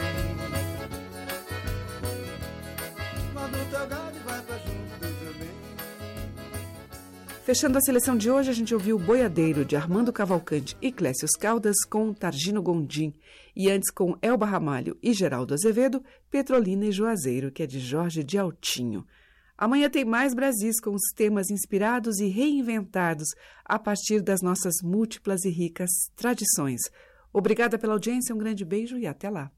Guarda 3.34 3.58
o 3.58 3.66
teu 3.66 3.88
gado 3.88 4.16
e 4.16 4.20
vai 4.20 4.42
pra 4.44 4.58
junto 4.60 5.00
do 5.02 5.20
teu 5.20 5.34
bem. 5.34 5.50
Fechando 7.44 7.78
a 7.78 7.82
seleção 7.82 8.16
de 8.16 8.32
hoje, 8.32 8.50
a 8.50 8.54
gente 8.54 8.74
ouviu 8.74 8.98
Boiadeiro, 8.98 9.66
de 9.66 9.76
Armando 9.76 10.14
Cavalcante 10.14 10.78
e 10.82 10.94
Clécius 10.94 11.32
Caldas, 11.32 11.84
com 11.84 12.14
Targino 12.14 12.62
Gondim. 12.62 13.14
E 13.54 13.70
antes, 13.70 13.92
com 13.92 14.18
Elba 14.22 14.46
Ramalho 14.46 14.98
e 15.04 15.12
Geraldo 15.12 15.54
Azevedo, 15.56 16.02
Petrolina 16.32 16.86
e 16.86 16.92
Juazeiro, 16.94 17.52
que 17.52 17.64
é 17.64 17.68
de 17.68 17.82
Jorge 17.82 18.24
de 18.24 18.38
Altinho. 18.38 19.06
Amanhã 19.58 19.90
tem 19.90 20.06
mais 20.06 20.36
Brasis 20.36 20.80
com 20.80 20.92
os 20.92 21.02
temas 21.16 21.50
inspirados 21.50 22.20
e 22.20 22.28
reinventados 22.28 23.30
a 23.66 23.80
partir 23.80 24.22
das 24.22 24.42
nossas 24.42 24.76
múltiplas 24.84 25.46
e 25.46 25.50
ricas 25.50 25.90
tradições. 26.16 26.82
Obrigada 27.34 27.78
pela 27.78 27.94
audiência, 27.94 28.36
um 28.36 28.38
grande 28.38 28.64
beijo 28.64 28.98
e 28.98 29.08
até 29.08 29.30
lá. 29.30 29.52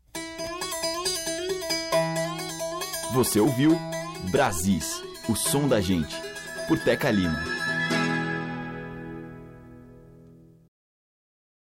Você 3.13 3.39
ouviu 3.39 3.71
Brasis, 4.31 5.03
o 5.27 5.35
som 5.35 5.67
da 5.67 5.81
gente, 5.81 6.15
por 6.67 6.79
Teca 6.79 7.11
Lima. 7.11 7.58